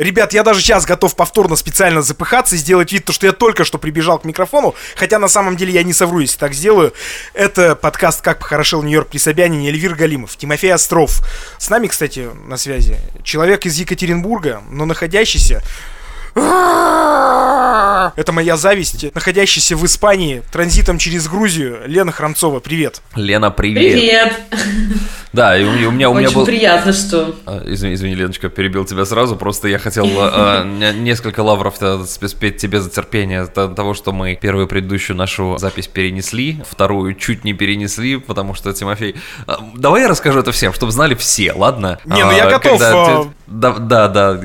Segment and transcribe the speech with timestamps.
[0.00, 3.66] Ребят, я даже сейчас готов повторно специально запыхаться и сделать вид, то, что я только
[3.66, 6.94] что прибежал к микрофону, хотя на самом деле я не совру, если так сделаю.
[7.34, 11.20] Это подкаст «Как похорошел Нью-Йорк при Собянине» Эльвир Галимов, Тимофей Остров.
[11.58, 15.62] С нами, кстати, на связи человек из Екатеринбурга, но находящийся
[18.16, 21.80] это моя зависть, находящаяся в Испании, транзитом через Грузию.
[21.86, 23.00] Лена Храмцова, привет.
[23.14, 23.92] Лена, привет.
[23.92, 24.32] Привет.
[25.32, 26.44] Да, и у меня, у меня, у меня Очень был...
[26.46, 27.36] приятно, что...
[27.46, 29.36] А, Извини, извини, Леночка, перебил тебя сразу.
[29.36, 34.34] Просто я хотел а, не- несколько лавров э, спеть тебе за терпение того, что мы
[34.34, 39.14] первую предыдущую нашу запись перенесли, вторую чуть не перенесли, потому что Тимофей...
[39.46, 42.00] а, Давай я расскажу это всем, чтобы знали все, ладно?
[42.04, 43.28] Не, ну я А, готов, когда а.
[43.46, 44.40] Да, да, да,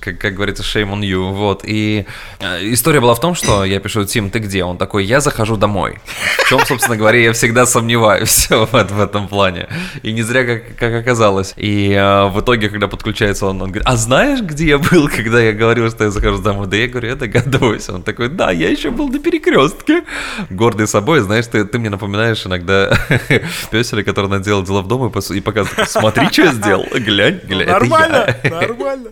[0.00, 1.62] как, как говорится, shame on you, вот.
[1.64, 2.06] И
[2.40, 4.64] э, история была в том, что я пишу, Тим, ты где?
[4.64, 5.98] Он такой, я захожу домой.
[6.44, 9.68] В чем, собственно говоря, я всегда сомневаюсь в, в этом плане.
[10.02, 11.54] И не зря, как, как оказалось.
[11.56, 15.40] И э, в итоге, когда подключается он, он говорит, а знаешь, где я был, когда
[15.40, 16.66] я говорил, что я захожу домой?
[16.66, 17.88] Да я говорю, я догадываюсь.
[17.88, 20.04] Он такой, да, я еще был на перекрестке.
[20.50, 22.98] Гордый собой, знаешь, ты, ты мне напоминаешь иногда
[23.70, 27.70] песеля, который наделал дела в дом и, показывает, смотри, что я сделал, глянь, глянь, это
[27.70, 27.78] я».
[27.78, 29.10] Нормально, нормально.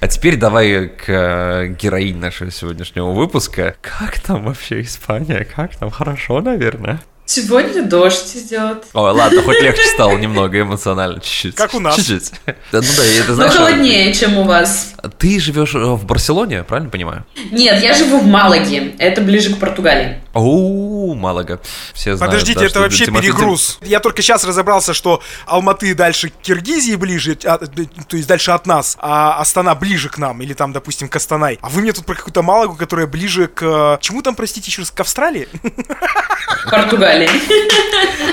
[0.00, 3.76] А теперь давай к э, героине нашего сегодняшнего выпуска.
[3.80, 5.44] Как там вообще Испания?
[5.44, 5.90] Как там?
[5.90, 7.00] Хорошо, наверное.
[7.28, 8.84] Сегодня дождь идет.
[8.94, 11.56] Ой, ладно, хоть легче стало немного эмоционально, чуть-чуть.
[11.56, 11.96] Как у нас.
[11.96, 12.32] Чуть-чуть.
[12.46, 13.52] Да, ну да, это Но знаешь...
[13.54, 14.94] холоднее, чем у вас.
[15.18, 17.26] Ты живешь э, в Барселоне, правильно понимаю?
[17.50, 18.94] Нет, я живу в Малаге.
[18.98, 20.22] Это ближе к Португалии.
[20.38, 21.60] Оу, Малага.
[21.94, 23.78] Все знают, Подождите, да, это вообще Тимофей- перегруз.
[23.82, 28.66] Я только сейчас разобрался, что Алматы дальше к Киргизии ближе, а, то есть дальше от
[28.66, 31.58] нас, а Астана ближе к нам, или там, допустим, к Астанай.
[31.60, 33.98] А вы мне тут про какую-то Малагу, которая ближе к...
[34.00, 35.48] Чему там, простите, еще раз, к Австралии?
[36.70, 37.28] Португалии.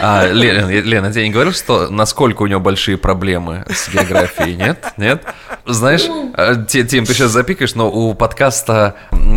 [0.01, 4.93] А, Лен, Лена, я не говорил, что насколько у него большие проблемы с географией, нет?
[4.97, 5.23] Нет?
[5.65, 6.03] Знаешь,
[6.37, 8.95] э, Ти- Тим, ты сейчас запикаешь, но у подкаста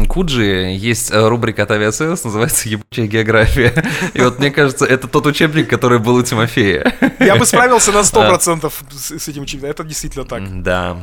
[0.08, 3.84] KuJi есть э, рубрика от Aviasales, называется «Ебучая география».
[4.14, 6.94] И вот мне кажется, это тот учебник, который был у Тимофея.
[7.18, 9.70] Я бы справился на 100% с, с этим учебником.
[9.70, 10.62] Это действительно так.
[10.62, 10.98] Да,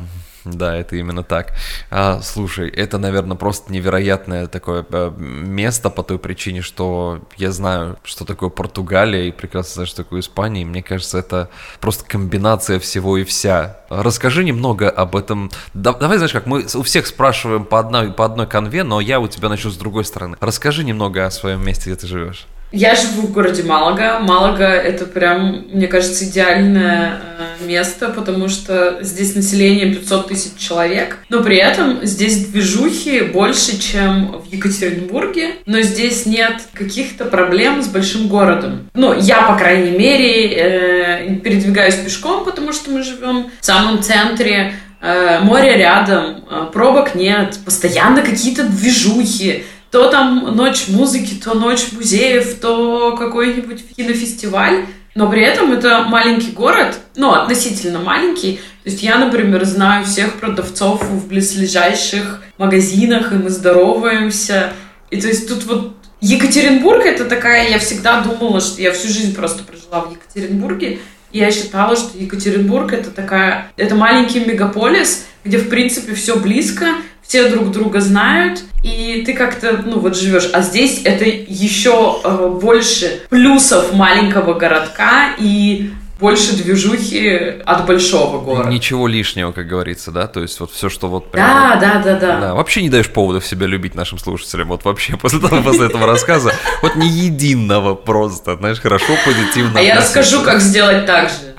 [0.52, 1.54] да, это именно так.
[1.90, 7.98] А, слушай, это, наверное, просто невероятное такое э, место по той причине, что я знаю,
[8.04, 10.62] что такое Португалия и прекрасно знаю, что такое Испания.
[10.62, 13.80] И мне кажется, это просто комбинация всего и вся.
[13.88, 15.50] Расскажи немного об этом.
[15.74, 19.20] Да- давай, знаешь, как мы у всех спрашиваем по одной, по одной конве, но я
[19.20, 20.36] у тебя начну с другой стороны.
[20.40, 22.46] Расскажи немного о своем месте, где ты живешь.
[22.72, 24.18] Я живу в городе Малага.
[24.18, 31.18] Малага это прям, мне кажется, идеальное э, место, потому что здесь население 500 тысяч человек,
[31.28, 37.86] но при этом здесь движухи больше, чем в Екатеринбурге, но здесь нет каких-то проблем с
[37.86, 38.90] большим городом.
[38.94, 44.74] Ну, я, по крайней мере, э, передвигаюсь пешком, потому что мы живем в самом центре,
[45.00, 52.58] э, море рядом, пробок нет, постоянно какие-то движухи, то там ночь музыки, то ночь музеев,
[52.60, 54.86] то какой-нибудь кинофестиваль.
[55.14, 58.60] Но при этом это маленький город, ну, относительно маленький.
[58.84, 64.74] То есть я, например, знаю всех продавцов в близлежащих магазинах, и мы здороваемся.
[65.10, 69.34] И то есть тут вот Екатеринбург это такая, я всегда думала, что я всю жизнь
[69.34, 70.98] просто прожила в Екатеринбурге,
[71.32, 76.86] и я считала, что Екатеринбург это такая, это маленький мегаполис, где в принципе все близко,
[77.26, 80.50] все друг друга знают, и ты как-то, ну вот живешь.
[80.52, 88.68] А здесь это еще э, больше плюсов маленького городка и больше движухи от большого города.
[88.70, 90.26] Ничего лишнего, как говорится, да?
[90.26, 92.40] То есть вот все, что вот прям вот- Да, да, да, да.
[92.40, 94.68] Да, вообще не даешь поводов себя любить нашим слушателям.
[94.68, 96.52] Вот вообще после, того, после этого рассказа.
[96.82, 99.78] Вот ни единого просто, знаешь, хорошо, позитивно.
[99.78, 101.54] А я расскажу, как сделать так же.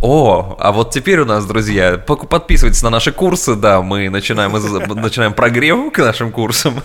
[0.00, 4.52] О, а вот теперь у нас, друзья, подписывайтесь на наши курсы, да, мы начинаем,
[5.02, 6.82] начинаем прогрев к нашим курсам.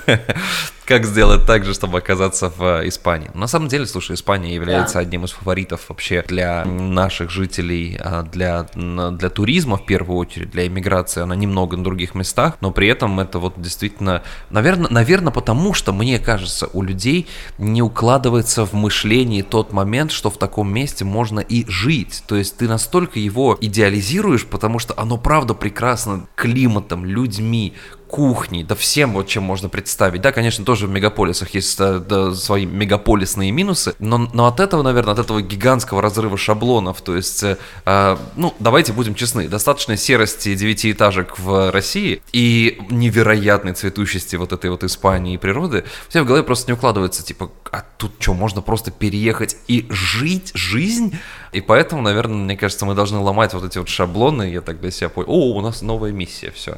[0.86, 3.32] Как сделать так же, чтобы оказаться в э, Испании.
[3.34, 5.00] На самом деле, слушай, Испания является Да.
[5.00, 10.68] одним из фаворитов вообще для наших жителей, а, для, для туризма в первую очередь, для
[10.68, 11.22] иммиграции.
[11.22, 15.94] Она немного на других местах, но при этом это вот действительно, наверное, наверное, потому что,
[15.94, 17.28] мне кажется, у людей
[17.58, 22.24] не укладывается в мышлении тот момент, что в таком месте можно и жить.
[22.28, 27.74] То есть ты настолько его идеализируешь, потому что оно правда прекрасно климатом, людьми,
[28.14, 30.22] кухней, да всем вот чем можно представить.
[30.22, 34.84] Да, конечно, тоже в мегаполисах есть э, да, свои мегаполисные минусы, но, но от этого,
[34.84, 37.58] наверное, от этого гигантского разрыва шаблонов, то есть, э,
[37.88, 44.70] э, ну, давайте будем честны, достаточно серости девятиэтажек в России и невероятной цветущести вот этой
[44.70, 48.62] вот Испании и природы, тебя в голове просто не укладывается, типа, а тут что, можно
[48.62, 51.18] просто переехать и жить жизнь?
[51.52, 54.92] И поэтому, наверное, мне кажется, мы должны ломать вот эти вот шаблоны, я так для
[54.92, 56.78] себя понял, о, у нас новая миссия, все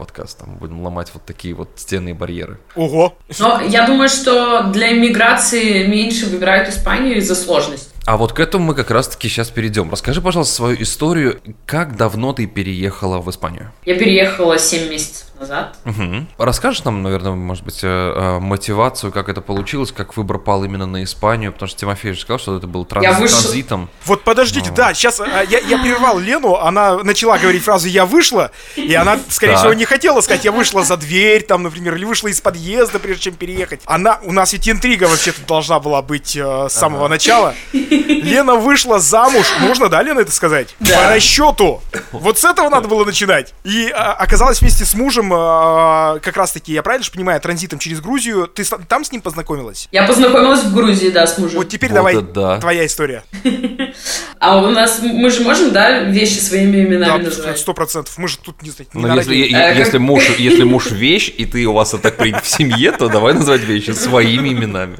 [0.00, 0.46] подкаста.
[0.46, 2.58] Мы будем ломать вот такие вот стены и барьеры.
[2.74, 3.18] Ого.
[3.38, 7.90] Но я думаю, что для иммиграции меньше выбирают Испанию из-за сложности.
[8.10, 9.88] А вот к этому мы как раз-таки сейчас перейдем.
[9.88, 11.40] Расскажи, пожалуйста, свою историю.
[11.64, 13.70] Как давно ты переехала в Испанию?
[13.84, 15.78] Я переехала 7 месяцев назад.
[15.86, 16.26] Угу.
[16.36, 20.86] Расскажешь нам, наверное, может быть, э, э, мотивацию, как это получилось, как выбор пал именно
[20.86, 23.88] на Испанию, потому что Тимофей же сказал, что это был транс- Я вышел- транзитом.
[24.04, 24.74] Вот подождите, Ну.
[24.76, 29.56] да, сейчас я, я прервал Лену, она начала говорить фразу «я вышла», и она, скорее
[29.56, 33.22] всего, не хотела сказать «я вышла за дверь», там, например, или вышла из подъезда, прежде
[33.22, 33.80] чем переехать.
[33.86, 37.54] Она, у нас ведь интрига вообще-то должна была быть э, с самого начала.
[38.22, 40.74] Лена вышла замуж, можно, да, Лена, это сказать?
[40.80, 40.96] Да.
[40.96, 41.82] По расчету.
[42.12, 43.54] Вот с этого надо было начинать.
[43.64, 48.00] И э, оказалась вместе с мужем, э, как раз-таки, я правильно же понимаю, транзитом через
[48.00, 48.46] Грузию.
[48.46, 49.88] Ты с- там с ним познакомилась?
[49.92, 51.58] Я познакомилась в Грузии, да, с мужем.
[51.58, 52.58] Вот теперь Вот давай это да.
[52.60, 53.22] твоя история.
[54.38, 57.58] А у нас, мы же можем, да, вещи своими именами Да, называть?
[57.58, 58.16] сто процентов.
[58.16, 58.88] Мы же тут не знаю.
[58.94, 62.48] не на если, муж, если муж вещь, и ты у вас это так принято в
[62.48, 64.96] семье, то давай называть вещи своими именами.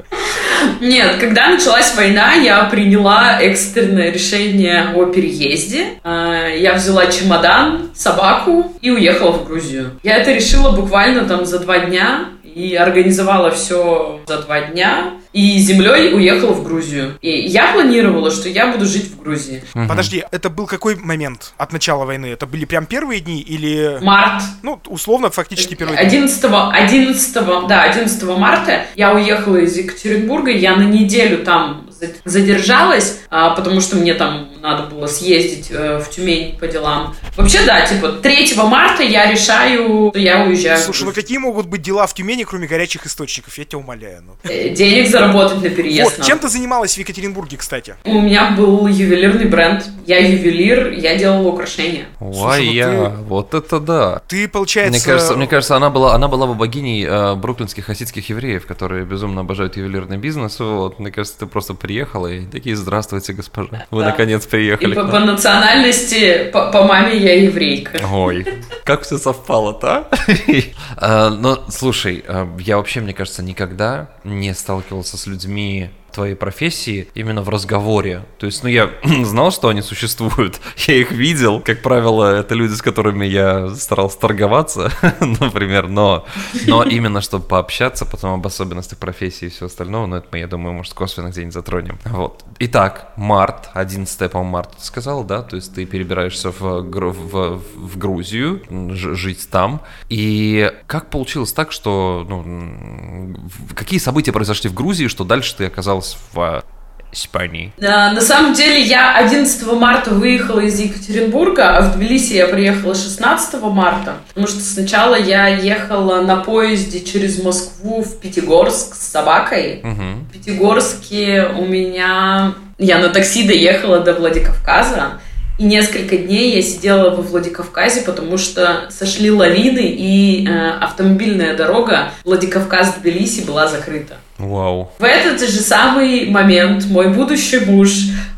[0.79, 5.99] Нет, когда началась война, я приняла экстренное решение о переезде.
[6.03, 9.99] А, Я взяла чемодан, собаку и уехала в Грузию.
[10.01, 15.13] Я это решила буквально там за два дня и организовала все за два дня.
[15.33, 17.17] И землей уехала в Грузию.
[17.21, 19.63] И я планировала, что я буду жить в Грузии.
[19.73, 22.25] Подожди, это был какой момент от начала войны?
[22.27, 23.97] Это были прям первые дни или...
[24.01, 26.05] Март Ну, условно, фактически первые дни.
[26.05, 27.33] 11, 11,
[27.67, 33.81] да, 11 марта я уехала из Екатеринбурга, я на неделю там за- задержалась, а, потому
[33.81, 37.15] что мне там надо было съездить э, в Тюмень по делам.
[37.35, 40.77] Вообще, да, типа 3 марта я решаю, что я уезжаю.
[40.79, 43.57] Слушай, ну какие могут быть дела в Тюмени, кроме горячих источников?
[43.57, 44.23] Я тебя умоляю.
[44.25, 44.33] ну.
[44.49, 46.27] Э, Денег заработать на переезд Вот, надо.
[46.29, 47.95] чем ты занималась в Екатеринбурге, кстати?
[48.05, 49.85] У меня был ювелирный бренд.
[50.05, 52.05] Я ювелир, я делала украшения.
[52.17, 54.21] Слушай, ну Вая, ты- вот это да.
[54.27, 54.91] Ты, получается...
[54.91, 59.05] Мне кажется, мне кажется, она была, она была бы богиней э, бруклинских хасидских евреев, которые
[59.05, 60.59] безумно обожают ювелирный бизнес.
[60.59, 63.85] Вот, мне кажется, ты просто приехала и такие, здравствуйте, госпожа.
[63.91, 64.09] Вы Да.
[64.09, 64.95] наконец И приехали.
[64.95, 65.27] по, к по нам».
[65.27, 68.01] национальности, по, по маме я еврейка.
[68.11, 68.45] Ой,
[68.83, 70.07] как все совпало-то,
[70.97, 71.29] а?
[71.29, 77.41] Ну, слушай, а, я вообще, мне кажется, никогда не сталкивался с людьми твоей профессии именно
[77.41, 78.25] в разговоре.
[78.37, 78.91] То есть, ну, я
[79.23, 81.61] знал, что они существуют, я их видел.
[81.61, 86.25] Как правило, это люди, с которыми я старался торговаться, например, но,
[86.67, 90.47] но именно чтобы пообщаться потом об особенностях профессии и все остальное, ну, это мы, я
[90.47, 91.99] думаю, может, косвенно где-нибудь затронем.
[92.05, 92.43] Вот.
[92.59, 95.41] Итак, март, 11 по-моему, марта ты сказал, да?
[95.41, 98.61] То есть ты перебираешься в, в, в Грузию,
[98.95, 99.81] жить там.
[100.09, 103.35] И как получилось так, что, ну,
[103.75, 106.00] какие события произошли в Грузии, что дальше ты оказался
[106.33, 106.63] в
[107.11, 107.73] Испании?
[107.81, 112.95] А, На самом деле я 11 марта выехала из Екатеринбурга, а в Тбилиси я приехала
[112.95, 119.81] 16 марта, потому что сначала я ехала на поезде через Москву в Пятигорск с собакой.
[119.83, 120.25] Мгм.
[120.25, 122.53] В Пятигорске у меня...
[122.77, 125.19] Я на такси доехала до Владикавказа,
[125.61, 132.13] и несколько дней я сидела во Владикавказе, потому что сошли лавины, и э, автомобильная дорога
[132.25, 134.15] Владикавказ-Тбилиси была закрыта.
[134.39, 134.91] Вау.
[134.97, 137.91] В этот же самый момент мой будущий муж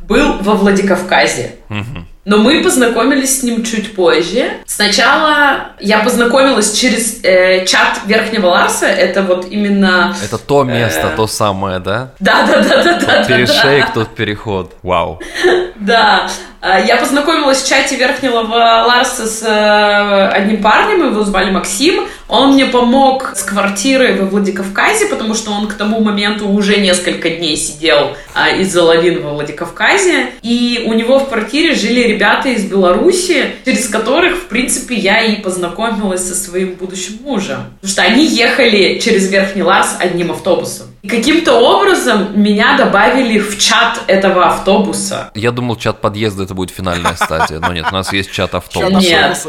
[0.06, 1.56] был во Владикавказе.
[1.70, 2.10] Мгм.
[2.26, 4.52] Но мы познакомились с ним чуть позже.
[4.66, 8.86] Сначала я познакомилась через э, чат Верхнего Ларса.
[8.88, 10.14] Это вот именно...
[10.24, 11.16] Это то место, Э.
[11.16, 12.12] то самое, да?
[12.20, 13.20] Да-да-да-да-да.
[13.20, 14.74] Тот перешейк, тот переход.
[14.84, 15.22] Вау.
[15.80, 16.30] Да.
[16.66, 22.06] А, Я познакомилась в чате Верхнего Ларса с э, одним парнем, его звали Максим.
[22.30, 27.32] Он мне помог с квартирой во Владикавказе, потому что он к тому моменту уже несколько
[27.32, 30.28] дней сидел а, из-за лавин во Владикавказе.
[30.42, 35.42] И у него в квартире жили ребята из Беларуси, через которых, в принципе, я и
[35.42, 37.58] познакомилась со своим будущим мужем.
[37.82, 40.93] Потому что они ехали через Верхний Ларс одним автобусом.
[41.04, 45.32] И каким-то образом меня добавили в чат этого автобуса.
[45.36, 49.02] Я думал, чат подъезда это будет финальная стадия, но нет, у нас есть чат автобуса.
[49.02, 49.48] Нет.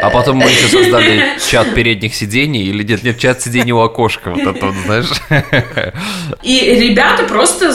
[0.00, 4.30] А потом мы еще создали чат передних сидений, или нет, нет, чат сидений у окошка,
[4.30, 5.10] вот это вот, знаешь.
[6.42, 7.74] И ребята просто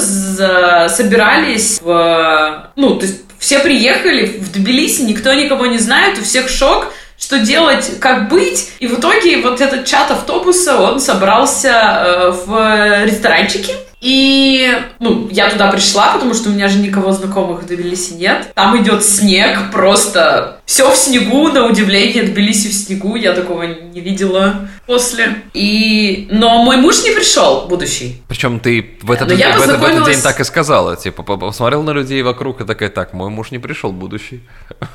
[0.89, 2.71] собирались в...
[2.75, 7.39] Ну, то есть все приехали в Тбилиси, никто никого не знает, у всех шок, что
[7.39, 8.71] делать, как быть.
[8.79, 13.75] И в итоге вот этот чат автобуса, он собрался э, в ресторанчике.
[14.07, 18.51] И, ну, я туда пришла, потому что у меня же никого знакомых в Тбилиси нет.
[18.53, 24.01] Там идет снег, просто все в снегу, на удивление, Тбилиси в снегу, я такого не
[24.01, 25.37] видела после.
[25.55, 26.27] И...
[26.29, 28.21] Но мой муж не пришел, будущий.
[28.27, 31.23] Причем ты в этот, Но я в этот- в этот день так и сказала, типа,
[31.23, 34.41] по- посмотрел на людей вокруг и такая, так, мой муж не пришел, будущий.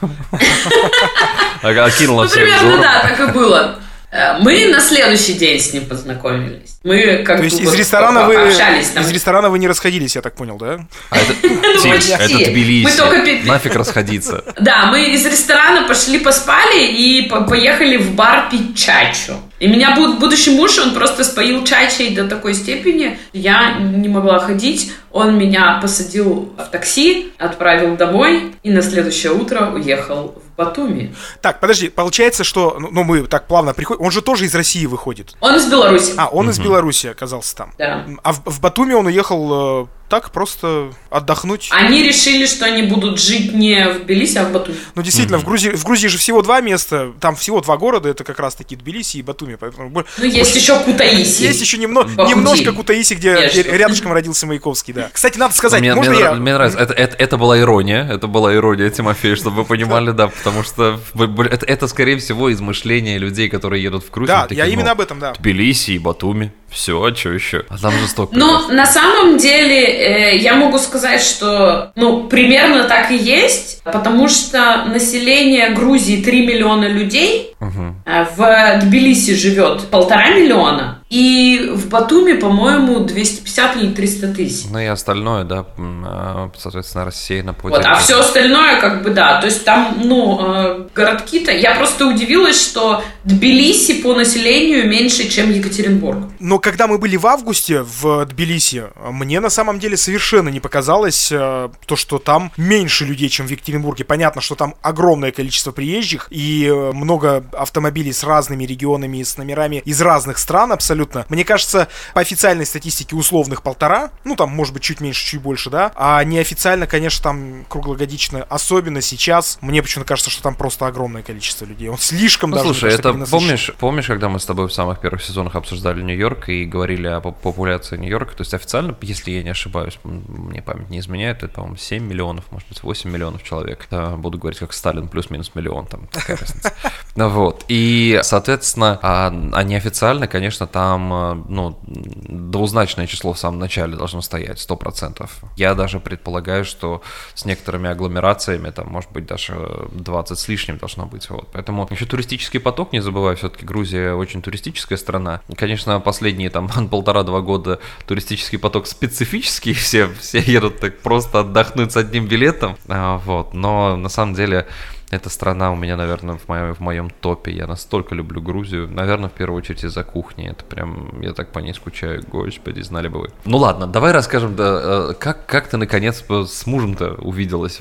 [1.62, 2.82] Окинула Ну, всех примерно, взором.
[2.82, 3.74] да, так и было.
[4.12, 6.78] Э, Мы на следующий день с ним познакомились.
[6.82, 9.02] Мы как То есть бы из ресторана вы общались там.
[9.04, 10.80] из ресторана вы не расходились, я так понял, да?
[11.10, 12.84] А это, Ну, это Тбилиси.
[12.84, 14.44] Мы только Нафиг расходиться.
[14.60, 19.34] Да, мы из ресторана пошли поспали и по- поехали в бар пить чачу.
[19.58, 24.38] И меня буд- будущий муж, он просто споил чачей до такой степени, я не могла
[24.40, 24.92] ходить.
[25.12, 31.14] Он меня посадил в такси, отправил домой и на следующее утро уехал в Батуми.
[31.40, 34.04] Так, подожди, получается, что ну, ну, мы так плавно приходим.
[34.04, 35.34] Он же тоже из России выходит.
[35.40, 36.12] Он из Беларуси.
[36.16, 37.72] А, он из Беларуси оказался там.
[37.78, 38.06] Да.
[38.22, 41.68] А в, в Батуми он уехал э, так просто отдохнуть.
[41.70, 44.76] Они решили, что они будут жить не в Тбилиси, а в Батуми.
[44.96, 48.24] Ну, действительно, в Грузии, в Грузии же всего два места, там всего два города, это
[48.24, 49.54] как раз таки Тбилиси и Батуми.
[49.54, 51.42] Поэтому Ну, есть еще Кутаиси.
[51.42, 53.60] есть еще немно- немножко Кутаиси, где Конечно.
[53.70, 55.08] рядышком родился Маяковский, да.
[55.12, 56.32] Кстати, надо сказать, мне, можно мне я...
[56.34, 60.26] мне нравится, это, это, это была ирония, это была ирония, Тимофей, чтобы вы понимали, да,
[60.26, 64.36] потому что б- б- это, это, скорее всего, измышление людей, которые едут в Грузию.
[64.36, 65.32] Да, такие, я ну, именно об этом, да.
[65.38, 67.64] Тбилиси и Батуми, все, а что еще?
[67.68, 68.32] А там жестоко.
[68.36, 74.28] Ну, на самом деле, э, я могу сказать, что, ну, примерно так и есть, потому
[74.28, 82.34] что население Грузии 3 миллиона людей, а в Тбилиси живет полтора миллиона, и в Батуми,
[82.34, 84.66] по-моему, 250 или 300 тысяч.
[84.70, 89.40] Ну и остальное, да, а, соответственно, рассеяно по Вот, а все остальное, как бы, да.
[89.40, 91.50] То есть там, ну, э, городки-то...
[91.50, 96.28] Я просто удивилась, что Тбилиси по населению меньше, чем Екатеринбург.
[96.38, 101.32] Но когда мы были в августе в Тбилиси, мне на самом деле совершенно не показалось
[101.32, 104.04] э, то, что там меньше людей, чем в Екатеринбурге.
[104.04, 109.82] Понятно, что там огромное количество приезжих и э, много автомобилей с разными регионами с номерами
[109.84, 110.99] из разных стран абсолютно.
[111.28, 115.70] Мне кажется, по официальной статистике условных полтора, ну там может быть чуть меньше, чуть больше,
[115.70, 121.22] да, а неофициально, конечно, там круглогодично, особенно сейчас, мне почему-то кажется, что там просто огромное
[121.22, 121.88] количество людей.
[121.88, 125.00] Он слишком Ну, даже, слушай, кажется, это помнишь, помнишь, когда мы с тобой в самых
[125.00, 129.42] первых сезонах обсуждали Нью-Йорк и говорили о поп- популяции Нью-Йорка, то есть официально, если я
[129.42, 133.86] не ошибаюсь, мне память не изменяет, это, по-моему, 7 миллионов, может быть, 8 миллионов человек.
[133.90, 136.72] Да, буду говорить как Сталин, плюс-минус миллион, там такая разница.
[137.16, 137.64] Вот.
[137.68, 144.20] И, соответственно, а, а неофициально, конечно, там, а, ну, двузначное число в самом начале должно
[144.22, 145.28] стоять, 100%.
[145.56, 147.02] Я даже предполагаю, что
[147.34, 151.30] с некоторыми агломерациями, там, может быть, даже 20 с лишним должно быть.
[151.30, 151.48] Вот.
[151.52, 155.40] Поэтому еще туристический поток, не забывай, все-таки Грузия очень туристическая страна.
[155.56, 161.96] Конечно, последние там полтора-два года туристический поток специфический, все, все едут так просто отдохнуть с
[161.96, 162.76] одним билетом.
[162.88, 163.54] А, Вот.
[163.54, 164.66] Но на самом деле
[165.10, 167.50] эта страна у меня, наверное, в моем, в моем топе.
[167.50, 168.88] Я настолько люблю Грузию.
[168.88, 170.48] Наверное, в первую очередь из-за кухни.
[170.48, 172.22] Это прям, я так по ней скучаю.
[172.30, 173.30] Господи, знали бы вы.
[173.44, 177.80] Ну ладно, давай расскажем, да, э, как, как ты наконец с мужем-то увиделась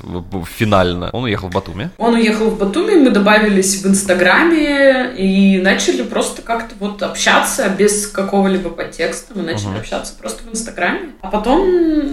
[0.56, 1.10] финально.
[1.12, 1.90] Он уехал в Батуми.
[1.98, 8.06] Он уехал в Батуми, мы добавились в Инстаграме и начали просто как-то вот общаться без
[8.08, 9.34] какого-либо подтекста.
[9.36, 9.78] Мы начали Мгм.
[9.80, 11.12] общаться просто в Инстаграме.
[11.20, 11.60] А потом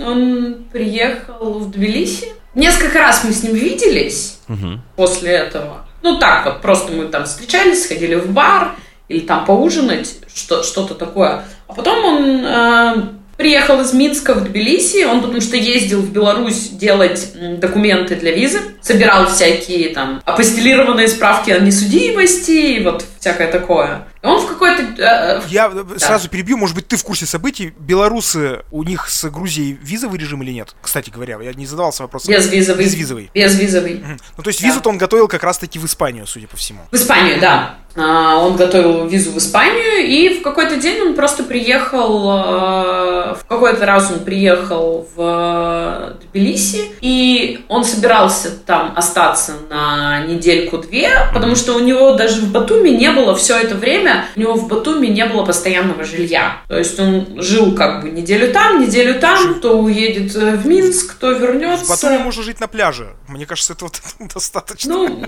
[0.04, 2.28] он приехал в Тбилиси.
[2.58, 4.82] Несколько раз мы с ним виделись Мгм.
[4.96, 5.86] после этого.
[6.02, 8.72] Ну так вот, просто мы там встречались, сходили в бар
[9.10, 11.44] или там поужинать, что, что-то такое.
[11.68, 13.04] А потом он э,
[13.38, 18.60] приехал из Минска в Тбилиси, он потому что ездил в Беларусь делать документы для визы,
[18.82, 24.08] собирал всякие там апостелированные справки о несудимости и вот всякое такое.
[24.28, 24.84] Он в какой-то...
[24.84, 27.74] э, э, Я э, сразу перебью, может быть, ты в курсе событий.
[27.80, 30.76] Белорусы, у них с Грузией визовый режим или нет?
[30.82, 32.34] Кстати говоря, я не задавался вопросом.
[32.34, 32.84] безвизовый.
[32.86, 33.32] Безвизовый.
[33.34, 33.96] Безвизовый.
[33.96, 34.20] Мгм.
[34.38, 34.68] Ну, то есть Да.
[34.68, 36.82] визу-то он готовил как раз-таки в Испанию, судя по всему.
[36.92, 37.78] В Испанию, да.
[37.98, 43.46] А, Он готовил визу в Испанию, и в какой-то день он просто приехал, э, в
[43.48, 51.56] какой-то раз он приехал в э, Тбилиси, и он собирался там остаться на недельку-две, потому
[51.56, 55.08] что у него даже в Батуми не было все это время, у него в Батуми
[55.08, 56.62] не было постоянного жилья.
[56.68, 61.16] То есть он жил как бы неделю там, неделю там, то уедет э, в Минск,
[61.16, 61.86] то вернется.
[61.86, 63.16] В Батуми можно жить на пляже.
[63.28, 63.90] Мне кажется, этого
[64.34, 64.94] достаточно.
[64.94, 65.24] Ну,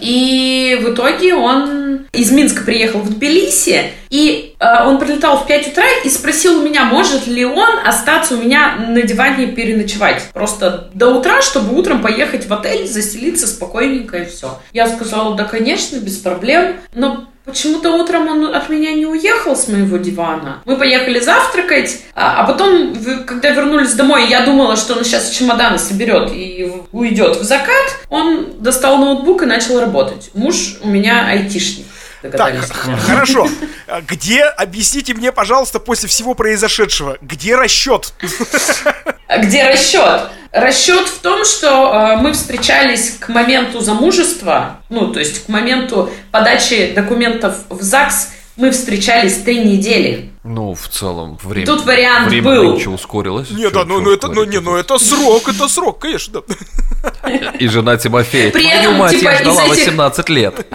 [0.00, 5.68] и в итоге он из Минска приехал в Тбилиси, и э, он прилетал в 5
[5.68, 10.22] утра и спросил у меня, может ли он остаться у меня на диване переночевать.
[10.32, 14.58] Просто до утра, чтобы утром поехать в отель, заселиться спокойненько и все.
[14.72, 16.76] Я сказала, да, конечно, без проблем.
[16.94, 20.62] Но почему-то утром он от меня не уехал с моего дивана.
[20.64, 22.96] Мы поехали завтракать, а, а потом,
[23.26, 28.54] когда вернулись домой, я думала, что он сейчас чемоданы соберет и уйдет в закат, он
[28.60, 30.30] достал ноутбук и начал работать.
[30.34, 31.86] Муж у меня айтишник.
[32.32, 32.54] Так,
[33.06, 33.48] хорошо.
[34.08, 38.14] Где, объясните мне, пожалуйста, после всего произошедшего, где расчет?
[39.38, 40.30] Где расчет?
[40.52, 46.10] Расчет в том, что э, мы встречались к моменту замужества, ну, то есть к моменту
[46.30, 50.33] подачи документов в ЗАГС, мы встречались три недели.
[50.46, 51.66] Ну, в целом, время.
[51.66, 52.72] Тут вариант время был.
[52.74, 53.50] нынче ускорилось.
[53.50, 56.42] Нет, да, ну, ну это, ну, не, ну это срок, это срок, конечно.
[57.58, 58.50] И жена Тимофея.
[58.50, 60.66] При этом, мать, типа, я ждала из этих- 18 лет.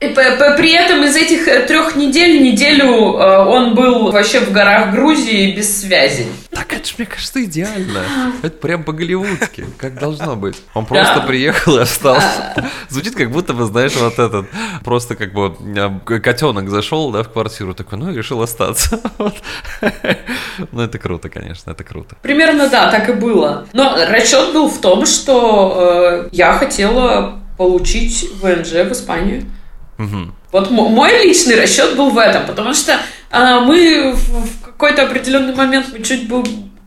[0.00, 5.54] При этом из этих э, трех недель, неделю э, он был вообще в горах Грузии
[5.54, 6.26] без связи.
[6.50, 8.02] Так это ж, мне кажется, идеально.
[8.42, 10.56] Это прям по-голливудски, как должно быть.
[10.74, 12.68] Он просто приехал и остался.
[12.88, 14.46] Звучит как будто бы, знаешь, вот этот,
[14.84, 18.71] просто как бы э, котенок зашел, да, в квартиру, такой, ну, и решил остаться.
[19.18, 19.34] Вот.
[20.72, 22.16] Ну, это круто, конечно, это круто.
[22.22, 23.66] Примерно, да, так и было.
[23.72, 29.44] Но расчет был в том, что э, я хотела получить ВНЖ в Испанию.
[29.98, 30.34] Мгм.
[30.50, 32.98] Вот мо- мой личный расчет был в этом, потому что
[33.30, 36.42] а, мы в, в какой-то определенный момент мы чуть бы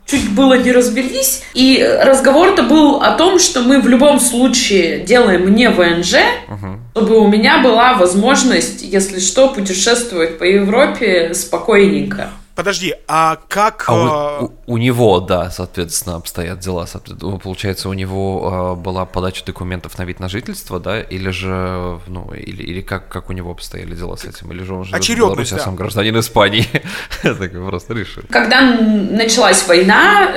[0.06, 5.54] чуть было не разбились, и разговор-то был о том, что мы в любом случае делаем
[5.54, 6.16] не ВНЖ,
[6.94, 12.30] чтобы у меня была возможность, если что, путешествовать по Европе спокойненько.
[12.56, 13.84] Подожди, а как...
[13.90, 16.86] А э, у, у- у него, да, соответственно, обстоят дела.
[16.86, 22.00] Соответственно, Получается, у него э, была подача документов на вид на жительство, да, или же,
[22.08, 25.04] ну, или, или как, как у него обстояли дела с этим, или же он живет
[25.06, 25.64] в Беларуси, а да.
[25.64, 26.66] сам гражданин Испании.
[27.22, 28.24] Так просто решил.
[28.30, 30.32] Когда началась война,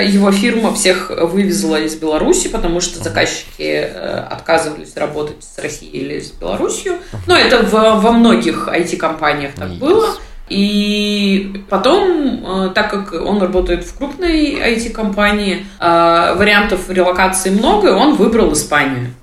[0.00, 5.90] э, его фирма всех вывезла из Беларуси, потому что заказчики э, отказывались работать с Россией
[5.92, 6.98] или с Беларусью.
[7.26, 9.78] Но это в- во многих IT-компаниях так Yes.
[9.78, 10.14] было.
[10.48, 17.92] И потом, э, так как он работает в крупной IT-компании, э, вариантов релокации много, и
[17.92, 19.14] он выбрал Испанию.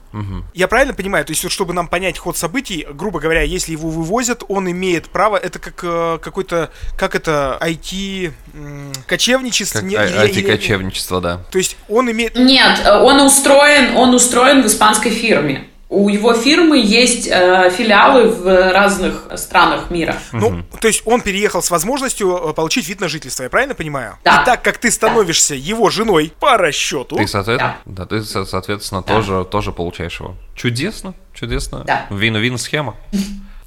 [0.53, 3.87] Я правильно понимаю, то есть вот чтобы нам понять ход событий, грубо говоря, если его
[3.87, 9.79] вывозят, он имеет право, это как э, какой-то, как это, IT м, кочевничество?
[9.79, 11.39] Как не- а- IT-кочевничество, да.
[11.49, 12.35] То есть он имеет...
[12.35, 15.69] Нет, э, он устроен, он устроен в испанской фирме.
[15.93, 20.15] У его фирмы есть э, филиалы в разных странах мира.
[20.32, 24.17] Ну, то есть он переехал с возможностью э, получить вид на жительство, я правильно понимаю?
[24.23, 24.41] Да.
[24.41, 29.04] И так как ты становишься его женой по расчету, Ты, соответственно, да, ты, со- соответственно,
[29.06, 29.15] Да.
[29.15, 30.36] тоже, тоже получаешь его.
[30.56, 31.84] Чудесно, чудесно.
[31.84, 32.06] Да.
[32.10, 32.95] Вин-вин схема.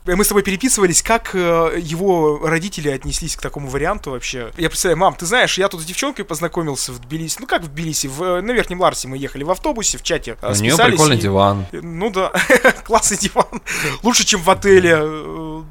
[0.07, 4.51] Мы с тобой переписывались, как э, его родители отнеслись к такому варианту вообще.
[4.59, 7.39] Я представляю, мам, ты знаешь, я тут с девчонкой познакомился в Тбилиси.
[7.41, 8.09] Ну как в Тбилиси?
[8.09, 10.37] В, э, на Верхнем Ларсе мы ехали в автобусе, в чате.
[10.43, 11.67] э, У нее прикольный и- диван.
[11.73, 12.33] Ну да,
[12.85, 13.47] классный диван.
[14.03, 14.95] Лучше, чем в отеле.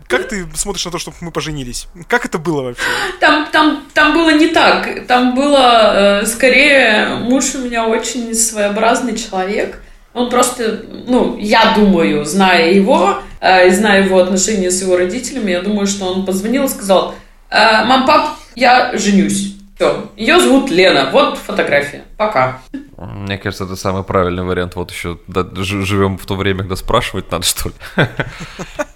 [0.08, 1.88] Как ты смотришь на то, чтобы мы поженились?
[2.08, 2.84] Как это было вообще?
[3.19, 5.06] Там, там, там было не так.
[5.06, 9.82] Там было э, скорее муж у меня очень своеобразный человек.
[10.13, 15.62] Он просто, ну, я думаю, зная его, э, зная его отношения с его родителями, я
[15.62, 17.15] думаю, что он позвонил и сказал,
[17.49, 19.53] «Э, мам, пап, я женюсь.
[19.76, 20.10] Все.
[20.16, 21.10] Ее зовут Лена.
[21.12, 22.04] Вот фотография.
[22.18, 22.62] Пока.
[22.98, 24.76] Мне кажется, это самый правильный вариант.
[24.76, 27.76] Вот еще да, живем в то время, когда спрашивать надо, что ли.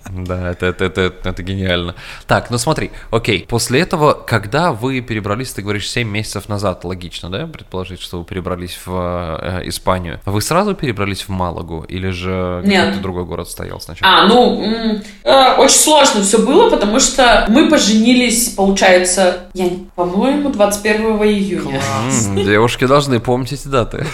[0.09, 1.95] Да, это, это, это, это гениально.
[2.27, 3.45] Так, ну смотри, окей.
[3.47, 8.25] После этого, когда вы перебрались, ты говоришь, 7 месяцев назад, логично, да, предположить, что вы
[8.25, 10.21] перебрались в э, Испанию.
[10.25, 14.13] Вы сразу перебрались в Малагу или же какой-то другой город стоял сначала?
[14.13, 21.23] А, ну, э, очень сложно все было, потому что мы поженились, получается, я, по-моему, 21
[21.23, 21.81] июня.
[22.27, 24.05] М, Девушки должны помнить эти даты.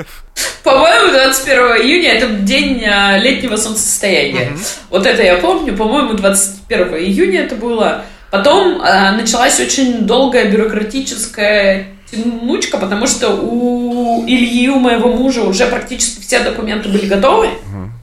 [0.64, 4.52] По-моему, 21 июня это день э, летнего солнцестояния.
[4.90, 5.76] Вот это я помню.
[5.76, 8.04] По-моему, 21 июня это было.
[8.30, 15.66] Потом э, началась очень долгая бюрократическая тянучка, потому что у Ильи, у моего мужа, уже
[15.66, 17.48] практически все документы были готовы.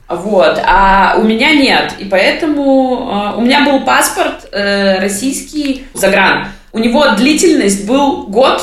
[0.08, 1.94] Вот, а у меня нет.
[1.98, 6.46] И поэтому э, у меня был паспорт э, российский загран.
[6.76, 8.60] У него длительность был год,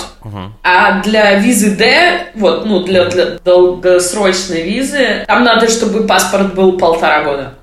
[0.63, 6.77] а для визы D, вот, ну, для, для долгосрочной визы, там надо, чтобы паспорт был
[6.77, 7.53] полтора года.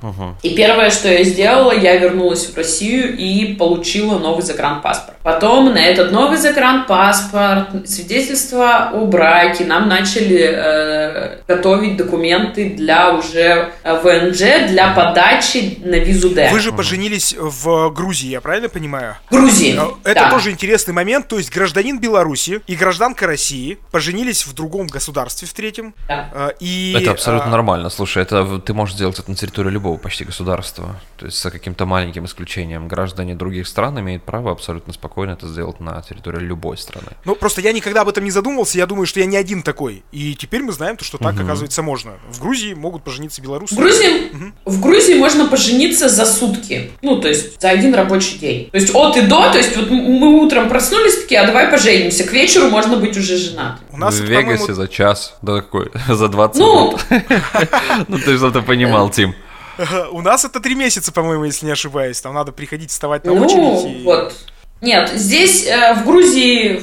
[0.42, 5.16] И первое, что я сделала, я вернулась в Россию и получила новый загранпаспорт.
[5.22, 13.70] Потом на этот новый загранпаспорт, свидетельство о браке, нам начали э, готовить документы для уже
[13.82, 16.48] э, ВНЖ, для подачи на визу D.
[16.52, 19.16] Вы же поженились в Грузии, я правильно понимаю?
[19.30, 19.78] Грузии.
[19.78, 20.30] Э, Это да.
[20.30, 25.46] тоже интересный момент, то есть гражданин Беларуси Беларуси и гражданка России поженились в другом государстве,
[25.48, 25.94] в третьем.
[26.08, 26.30] Да.
[26.32, 27.90] Э, И, Это абсолютно э, нормально.
[27.90, 31.00] Слушай, это ты можешь сделать это на территории любого почти государства.
[31.16, 32.88] То есть за каким-то маленьким исключением.
[32.88, 37.08] Граждане других стран имеют право абсолютно спокойно это сделать на территории любой страны.
[37.24, 40.02] Ну, просто я никогда об этом не задумывался, я думаю, что я не один такой.
[40.12, 42.12] И теперь мы знаем, то, что так, оказывается, можно.
[42.30, 43.74] В Грузии могут пожениться белорусы.
[43.74, 44.32] В Грузии,
[44.64, 46.90] в Грузии можно пожениться за сутки.
[47.02, 48.70] Ну, то есть за один рабочий день.
[48.70, 52.24] То есть от и до, то есть вот мы утром проснулись такие, а давай поженимся.
[52.24, 53.84] К вечеру можно быть уже женатым.
[53.92, 55.36] У нас в Вегасе по-моему, за час.
[55.42, 55.90] Да какой?
[56.08, 57.00] За 20 Ну, минут.
[58.08, 59.34] Ну ты что-то понимал, Тим.
[60.12, 62.20] у нас это три месяца, по-моему, если не ошибаюсь.
[62.20, 64.00] Там надо приходить, вставать на ну, очередь.
[64.00, 64.34] и- вот.
[64.80, 66.82] Нет, здесь э, в Грузии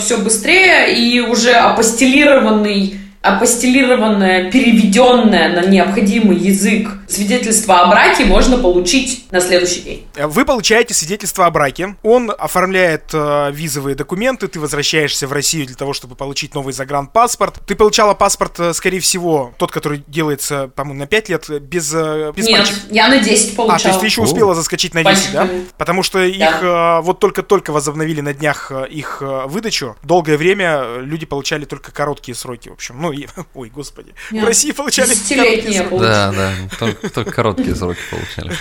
[0.00, 9.26] все быстрее и уже апостелированный апостелированное, переведенное на необходимый язык свидетельство о браке можно получить
[9.30, 10.06] на следующий день.
[10.16, 11.96] Вы получаете свидетельство о браке.
[12.02, 14.48] Он оформляет э, визовые документы.
[14.48, 17.60] Ты возвращаешься в Россию для того, чтобы получить новый загранпаспорт.
[17.66, 21.92] Ты получала паспорт, э, скорее всего, тот, который делается, по-моему, на 5 лет, э, без,
[21.94, 23.80] э, без Нет, мальчик- я на 10 А, получала.
[23.80, 24.24] то есть ты еще О.
[24.24, 25.40] успела заскочить на висе, да?
[25.40, 25.66] Пальчиками.
[25.78, 29.96] Потому что их э, вот только-только возобновили на днях их выдачу.
[30.02, 32.96] Долгое время люди получали только короткие сроки, в общем.
[33.00, 34.14] Ну, и, ой, господи.
[34.30, 36.08] В Нет, России получали Десятилетние короткие получила.
[36.08, 38.52] Да, да, только, только короткие сроки получали.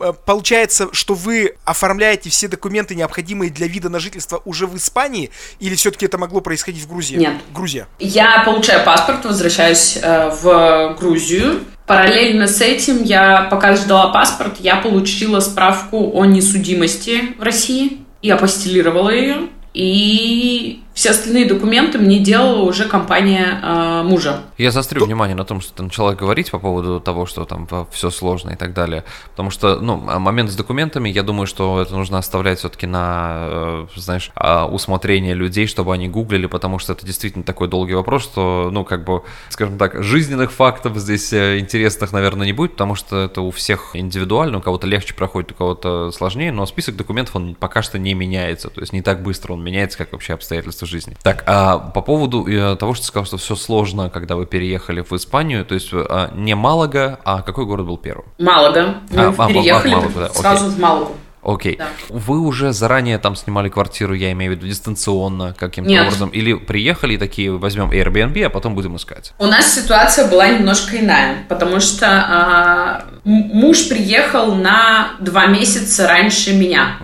[0.00, 5.30] Э, Получается, что вы оформляете все документы, необходимые для вида на жительство, уже в Испании?
[5.60, 7.16] Или все-таки это могло происходить в Грузии?
[7.16, 7.34] Нет.
[7.52, 7.86] Грузия.
[7.98, 11.64] Я получаю паспорт, возвращаюсь э, в Грузию.
[11.86, 18.30] Параллельно с этим я, пока ждала паспорт, я получила справку о несудимости в России и
[18.30, 19.48] апостелировала ее.
[19.74, 24.40] И все остальные документы мне делала уже компания э, мужа.
[24.58, 28.10] Я заострю внимание на том, что ты начала говорить по поводу того, что там все
[28.10, 29.04] сложно и так далее.
[29.30, 33.86] Потому что, ну, момент с документами, я думаю, что это нужно оставлять все-таки на, э,
[33.96, 38.68] знаешь, а, усмотрение людей, чтобы они гуглили, потому что это действительно такой долгий вопрос, что,
[38.70, 43.24] ну, как бы, скажем так, жизненных фактов здесь э, интересных, наверное, не будет, потому что
[43.24, 47.54] это у всех индивидуально, у кого-то легче проходит, у кого-то сложнее, но список документов, он
[47.54, 51.16] пока что не меняется, то есть не так быстро он меняется, как вообще обстоятельства жизни.
[51.22, 55.02] Так, а по поводу э, того, что ты сказал, что все сложно, когда вы переехали
[55.02, 58.26] в Испанию, то есть а, не Малага, а какой город был первым?
[58.38, 58.96] Малага.
[59.10, 61.12] Мы А, а, а, переехали Малага, да, сразу в Малагу.
[61.42, 61.76] Окей.
[61.76, 61.88] Да.
[62.08, 66.06] Вы уже заранее там снимали квартиру, я имею в виду, дистанционно каким-то Нет.
[66.06, 66.28] образом?
[66.30, 69.32] Или приехали и такие, возьмем Airbnb, а потом будем искать?
[69.38, 76.54] У нас ситуация была немножко иная, потому что а, муж приехал на два месяца раньше
[76.54, 76.96] меня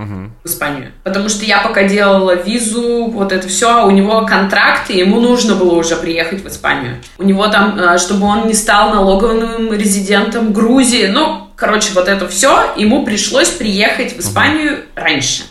[0.44, 0.92] в Испанию.
[1.02, 5.20] Потому что я пока делала визу, вот это все, а у него контракт, и ему
[5.20, 6.98] нужно было уже приехать в Испанию.
[7.18, 12.28] У него там, а, чтобы он не стал налоговым резидентом Грузии, ну, короче, вот это
[12.28, 15.42] все, ему пришлось приехать в Испанию раньше.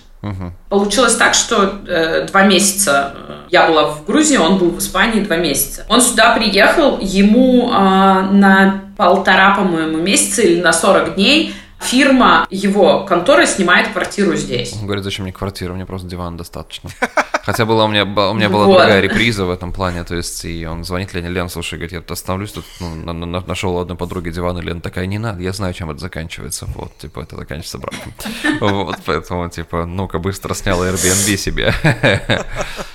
[0.69, 5.21] Получилось так, что э, два месяца э, я была в Грузии, он был в Испании
[5.21, 5.85] два месяца.
[5.87, 13.05] Он сюда приехал, ему э, на полтора, по-моему, месяца или на 40 дней фирма его
[13.05, 14.73] конторы снимает квартиру здесь.
[14.73, 16.89] Он говорит, зачем мне квартира, мне просто диван достаточно.
[17.47, 18.77] Хотя была у меня, у меня была Вот.
[18.79, 22.01] другая реприза в этом плане, то есть, и он звонит Лене, Лен, слушай, говорит, я
[22.01, 25.17] тут остановлюсь, тут ну, на- на- нашел у одной подруги диван, и Лена такая, не
[25.17, 28.13] надо, я знаю, чем это заканчивается, вот, типа, это заканчивается браком.
[28.59, 31.73] Вот, поэтому, типа, ну-ка, быстро снял Airbnb себе.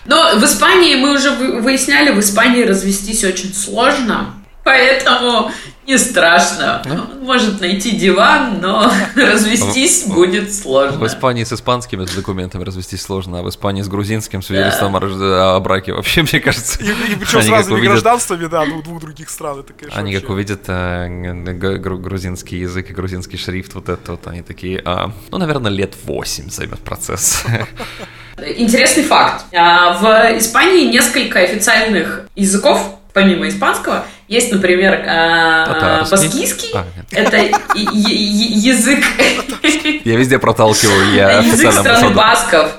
[0.05, 4.35] Но в Испании, мы уже вы- выясняли, в Испании развестись очень сложно.
[4.65, 5.51] Поэтому
[5.87, 6.83] не страшно.
[6.87, 11.05] Он может найти диван, но развестись будет В сложно.
[11.07, 16.23] Испании с испанскими документами развестись сложно, а в Испании с грузинским свидетельством о браке вообще,
[16.23, 19.31] мне кажется, И, и причем они с как разными увидят- гражданствами, да, двух, двух других
[19.31, 19.61] стран.
[19.61, 24.43] Это, конечно, Они как увидят э, грузинский язык и грузинский шрифт, вот это вот, они
[24.43, 27.45] такие, а, ну, наверное, лет 8 займет процесс.
[28.57, 29.45] Интересный факт.
[29.55, 34.05] А, В Испании несколько официальных языков, помимо испанского.
[34.29, 36.11] Есть, например, Татарский.
[36.11, 36.71] баскийский.
[36.75, 36.87] А.
[37.11, 37.37] Это
[37.75, 39.05] язык
[40.05, 42.73] Я везде проталкиваю, я язык страны басков.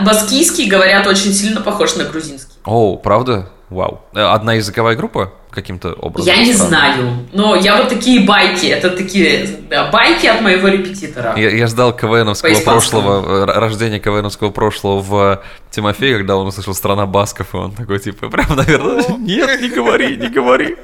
[0.00, 2.54] Баскийский, говорят, очень сильно похож на грузинский.
[2.64, 3.50] О, правда?
[3.72, 4.00] Вау.
[4.14, 6.34] Э, Одна языковая группа каким-то образом?
[6.34, 11.34] Я не знаю, но я вот такие байки, это такие да, байки от моего репетитора.
[11.36, 17.06] Я, я ждал КВНовского прошлого, э, рождения КВНовского прошлого в Тимофее, когда он услышал «Страна
[17.06, 20.76] Басков», и он такой, типа, прям, наверное, нет, не говори, не говори,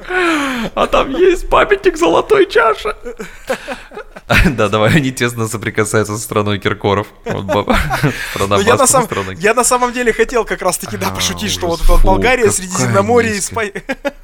[0.74, 2.94] а там есть памятник золотой чаши.
[4.56, 7.08] Да, давай, они тесно соприкасаются со страной Киркоров.
[7.24, 12.50] Ну, я, на самом, деле хотел как раз таки, да, А, пошутить, что вот Болгария,
[12.50, 13.38] Средиземноморье.
[13.38, 13.82] Испания.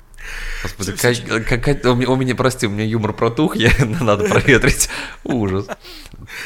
[0.64, 0.92] Господи,
[1.46, 4.88] как, как, у, меня, у меня, прости, у меня юмор протух, я, надо проветрить.
[5.22, 5.66] Ужас.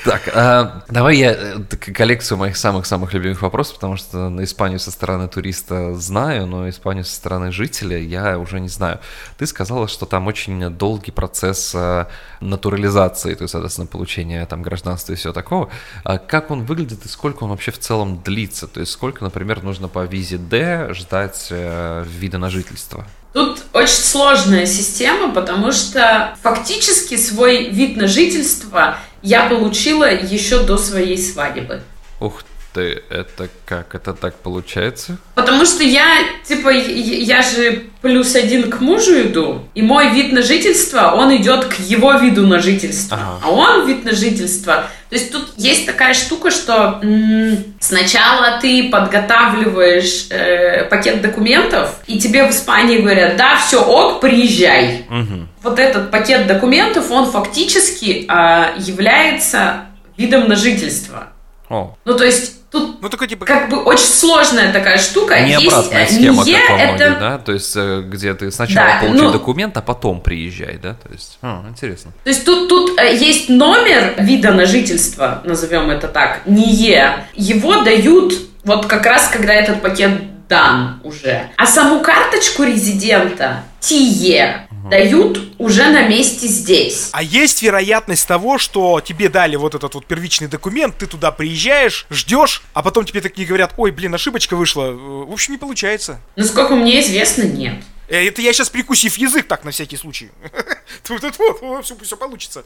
[0.04, 4.90] Так, а, давай я э, коллекцию моих самых-самых любимых вопросов, потому что на Испанию со
[4.90, 8.98] стороны туриста знаю, но Испанию со стороны жителя я уже не знаю.
[9.36, 12.06] Ты сказала, что там очень долгий процесс э,
[12.40, 15.70] натурализации, то есть, соответственно, получения там гражданства и всего такого.
[16.02, 18.66] А как он выглядит и сколько он вообще в целом длится?
[18.66, 23.06] То есть, сколько, например, нужно по визе D ждать э, вида на жительство?
[23.32, 30.78] Тут очень сложная система, потому что фактически свой вид на жительство я получила еще до
[30.78, 31.82] своей свадьбы.
[32.20, 32.42] Ух
[32.78, 33.96] ты, это как?
[33.96, 35.18] Это так получается?
[35.34, 40.42] Потому что я, типа, я же плюс один к мужу иду, и мой вид на
[40.42, 43.16] жительство, он идет к его виду на жительство.
[43.16, 43.40] Ага.
[43.42, 44.84] А он вид на жительство.
[45.10, 52.20] То есть тут есть такая штука, что м- сначала ты подготавливаешь э, пакет документов, и
[52.20, 55.04] тебе в Испании говорят, да, все, ок, приезжай.
[55.10, 55.48] Угу.
[55.64, 59.86] Вот этот пакет документов, он фактически э, является
[60.16, 61.30] видом на жительство.
[61.68, 61.96] О.
[62.04, 63.46] Ну, то есть Тут ну, такой, типа...
[63.46, 65.40] как бы очень сложная такая штука.
[65.40, 67.16] Не есть, обратная э, схема, не как во многих, это...
[67.18, 67.38] да?
[67.38, 69.32] То есть, э, где ты сначала да, получи ну...
[69.32, 70.94] документ, а потом приезжай, да?
[70.94, 72.12] То есть, а, интересно.
[72.24, 77.26] То есть, тут, тут э, есть номер вида на жительство, назовем это так, НИЕ.
[77.34, 81.48] Его дают вот как раз, когда этот пакет дан уже.
[81.56, 87.10] А саму карточку резидента, ТИЕ, дают уже на месте здесь.
[87.12, 92.06] А есть вероятность того, что тебе дали вот этот вот первичный документ, ты туда приезжаешь,
[92.10, 94.90] ждешь, а потом тебе такие говорят, ой, блин, ошибочка вышла.
[94.90, 96.20] В общем, не получается.
[96.36, 97.82] Насколько мне известно, нет.
[98.08, 100.30] Э, это я сейчас прикусив язык так на всякий случай.
[101.06, 101.22] Тут
[101.60, 102.64] вот, все, все получится.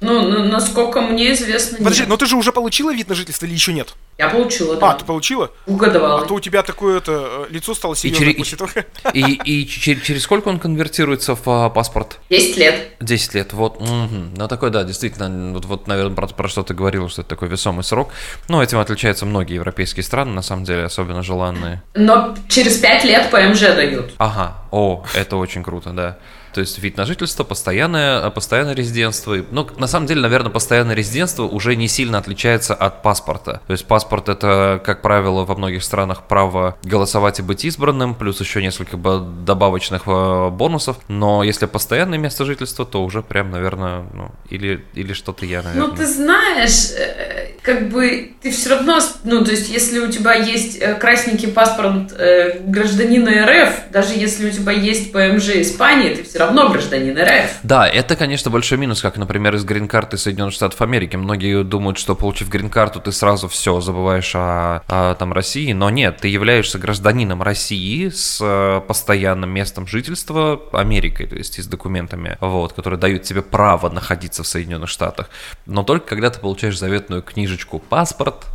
[0.00, 3.72] Ну, насколько мне известно, Подожди, но ты же уже получила вид на жительство или еще
[3.72, 3.94] нет?
[4.16, 4.92] Я получила, да.
[4.92, 5.50] А, ты получила?
[5.66, 6.20] Угадывала.
[6.20, 8.70] А то у тебя такое это лицо стало серьезное и после того.
[9.12, 12.20] И, и через сколько он конвертируется в а, паспорт?
[12.30, 12.92] Десять лет.
[13.00, 13.80] Десять лет, вот.
[13.80, 14.36] Угу.
[14.36, 17.48] Ну, такой, да, действительно, вот, вот наверное, про, про что ты говорил, что это такой
[17.48, 18.10] весомый срок.
[18.48, 21.82] Ну, этим отличаются многие европейские страны, на самом деле, особенно желанные.
[21.94, 24.12] Но через пять лет ПМЖ дают.
[24.18, 26.18] Ага, о, это очень круто, да.
[26.54, 29.36] То есть вид на жительство, постоянное, постоянное резидентство.
[29.50, 33.60] Ну, на самом деле, наверное, постоянное резидентство уже не сильно отличается от паспорта.
[33.66, 38.40] То есть паспорт это, как правило, во многих странах право голосовать и быть избранным, плюс
[38.40, 40.98] еще несколько добавочных э, бонусов.
[41.08, 45.88] Но если постоянное место жительства, то уже прям, наверное, ну, или, или что-то я, наверное.
[45.88, 50.34] Ну, ты знаешь, э, как бы ты все равно, ну, то есть, если у тебя
[50.34, 56.22] есть э, красненький паспорт э, гражданина РФ, даже если у тебя есть ПМЖ Испании, ты
[56.22, 57.60] все равно гражданин РФ.
[57.62, 61.16] Да, это, конечно, большой минус, как, например, из грин-карты Соединенных Штатов Америки.
[61.16, 66.18] Многие думают, что получив грин-карту, ты сразу все забываешь о, о там России, но нет,
[66.18, 72.36] ты являешься гражданином России с э, постоянным местом жительства Америкой, то есть и с документами,
[72.40, 75.30] вот, которые дают тебе право находиться в Соединенных Штатах.
[75.66, 78.46] Но только когда ты получаешь заветную книжечку паспорт,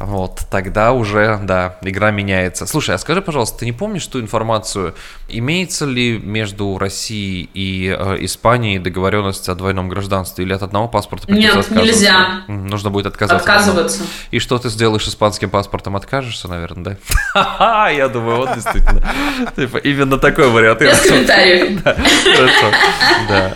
[0.00, 2.66] вот, тогда уже, да, игра меняется.
[2.66, 4.94] Слушай, а скажи, пожалуйста, ты не помнишь ту информацию,
[5.28, 11.30] имеется ли между Россией и э, Испанией договоренность о двойном гражданстве или от одного паспорта
[11.30, 12.44] Нет, нельзя.
[12.48, 13.44] Нужно будет отказаться.
[13.44, 14.04] Отказываться.
[14.30, 15.96] И что ты сделаешь испанским паспортом?
[15.96, 16.96] Откажешься, наверное,
[17.34, 17.90] да?
[17.90, 19.06] Я думаю, вот действительно.
[19.54, 20.80] Типа, именно такой вариант.
[20.80, 21.82] Без комментариев.
[21.82, 22.66] Хорошо,
[23.28, 23.52] да.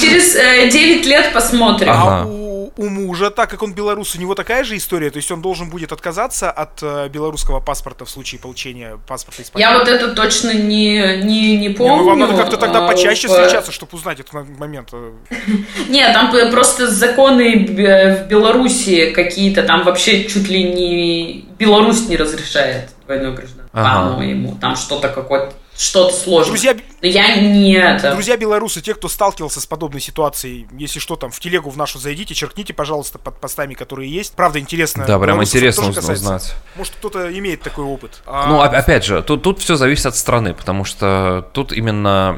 [0.00, 0.32] Через
[0.72, 2.37] 9 э, лет посмотрим.
[2.78, 5.42] А у мужа, так как он белорус, у него такая же история, то есть он
[5.42, 9.66] должен будет отказаться от э, белорусского паспорта в случае получения паспорта Испании.
[9.66, 11.94] Я вот это точно не, не, не помню.
[11.94, 13.34] Не, ну, вам надо как-то тогда а, почаще по...
[13.34, 14.90] встречаться, чтобы узнать этот момент.
[15.88, 22.90] Нет, там просто законы в Беларуси какие-то, там вообще чуть ли не Беларусь не разрешает
[23.06, 24.10] двойное гражданство, ага.
[24.10, 24.56] по-моему.
[24.60, 26.50] Там что-то какое-то что-то сложное.
[26.50, 28.12] Друзья, я не это.
[28.12, 31.98] Друзья белорусы, те, кто сталкивался с подобной ситуацией, если что, там в телегу в нашу
[32.00, 34.34] зайдите, черкните, пожалуйста, под постами, которые есть.
[34.34, 35.04] Правда, интересно.
[35.06, 36.54] Да, прям интересно узнать.
[36.74, 38.22] Может, кто-то имеет такой опыт.
[38.26, 38.48] А...
[38.48, 42.36] Ну, опять же, тут, тут все зависит от страны, потому что тут именно,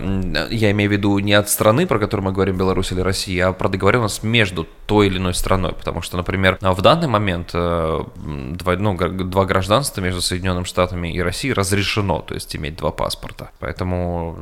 [0.50, 3.52] я имею в виду не от страны, про которую мы говорим, Беларусь или Россия, а
[3.54, 5.72] про договоренность между той или иной страной.
[5.72, 11.22] Потому что, например, в данный момент э, два, ну, два гражданства между Соединенными Штатами и
[11.22, 13.29] Россией разрешено, то есть иметь два паспорта.
[13.58, 14.36] Поэтому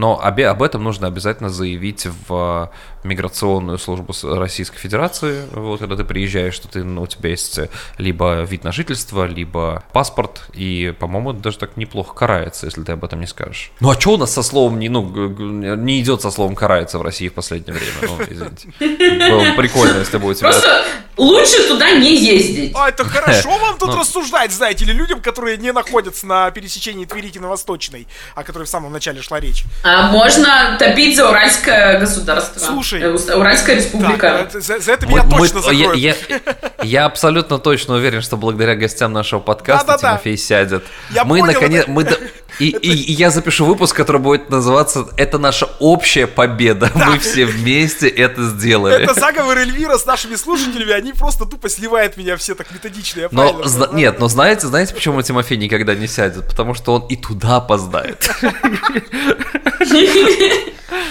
[0.00, 2.70] но об, об этом нужно обязательно заявить в
[3.04, 7.58] миграционную службу Российской Федерации, вот, когда ты приезжаешь, что ты, ну, у тебя есть
[7.98, 13.04] либо вид на жительство, либо паспорт, и, по-моему, даже так неплохо карается, если ты об
[13.04, 13.72] этом не скажешь.
[13.80, 15.02] Ну, а что у нас со словом не, ну,
[15.76, 18.68] не идет со словом карается в России в последнее время, ну, извините.
[19.30, 20.50] Было бы прикольно, если бы у тебя...
[20.50, 20.84] Просто
[21.20, 22.72] лучше туда не ездить.
[22.74, 27.38] А, это хорошо вам тут рассуждать, знаете ли, людям, которые не находятся на пересечении Тверики
[27.38, 29.64] на Восточной, о которой в самом начале шла речь.
[29.84, 32.58] А можно топить за Уральское государство.
[32.58, 33.02] Слушай.
[33.02, 34.48] Э, Уральская республика.
[34.50, 35.96] Так, за, за это меня Мы- точно мы- я, закроют.
[35.98, 36.16] я-
[36.82, 39.98] я абсолютно точно уверен, что благодаря гостям нашего подкаста.
[39.98, 40.84] Тимофей сядет.
[41.10, 42.04] Я мы понял, наконец, это- мы
[42.60, 46.90] и, и- и я запишу выпуск, который будет называться "Это наша общая победа".
[46.94, 49.02] Мы все вместе это сделали.
[49.02, 53.28] Это заговор Эльвира с нашими слушателями, они просто тупо сливают меня все так методично.
[53.30, 56.46] Но зна- нет, но знаете, знаете, почему Тимофей никогда не сядет?
[56.48, 58.30] Потому что он и туда опоздает.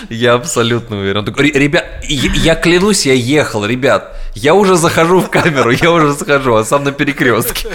[0.10, 1.18] Я абсолютно уверен.
[1.20, 4.16] Он такой, «Ре- Ребят, я клянусь, я ехал, ребят.
[4.36, 7.68] Я уже захожу в камеру, я уже захожу, а сам на перекрестке.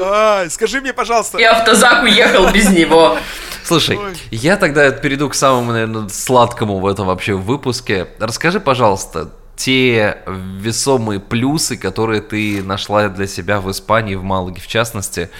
[0.00, 3.16] Ай, скажи мне, пожалуйста, И автозак уехал без него.
[3.64, 4.16] Слушай, Ой.
[4.30, 8.08] я тогда перейду к самому, наверное, сладкому в этом вообще выпуске.
[8.18, 14.66] Расскажи, пожалуйста, те весомые плюсы, которые ты нашла для себя в Испании, в Малаге в
[14.66, 15.30] частности.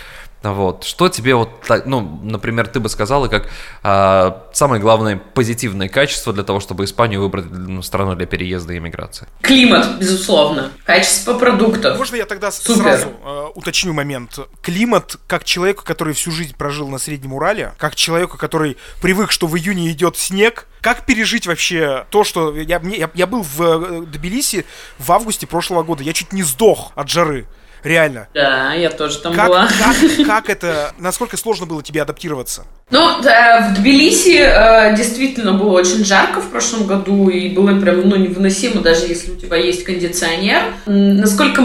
[0.43, 0.85] Вот.
[0.85, 3.49] Что тебе вот, так, ну, например, ты бы сказала, как
[3.83, 8.79] а, самое главное позитивное качество для того, чтобы Испанию выбрать ну, страну для переезда и
[8.79, 9.27] иммиграции?
[9.43, 10.71] Климат, безусловно.
[10.85, 11.99] Качество продуктов.
[11.99, 12.83] можно я тогда Супер.
[12.83, 14.39] сразу э, уточню момент?
[14.63, 19.47] Климат, как человеку, который всю жизнь прожил на Среднем Урале, как человеку, который привык, что
[19.49, 23.61] в июне идет снег, как пережить вообще то, что я, мне- я, я был в
[23.61, 24.65] э, Тбилиси
[24.99, 27.47] в августе прошлого года, я чуть не сдох от жары.
[27.85, 28.29] Реально.
[28.35, 29.67] Да, я тоже там Как, была.
[29.69, 32.65] как, как это, насколько сложно было тебе адаптироваться?
[32.91, 38.09] Ну, да, в Тбилиси э, действительно было очень жарко в прошлом году, и было прям,
[38.09, 40.63] ну, невыносимо, даже если у тебя есть кондиционер.
[40.87, 41.63] Насколько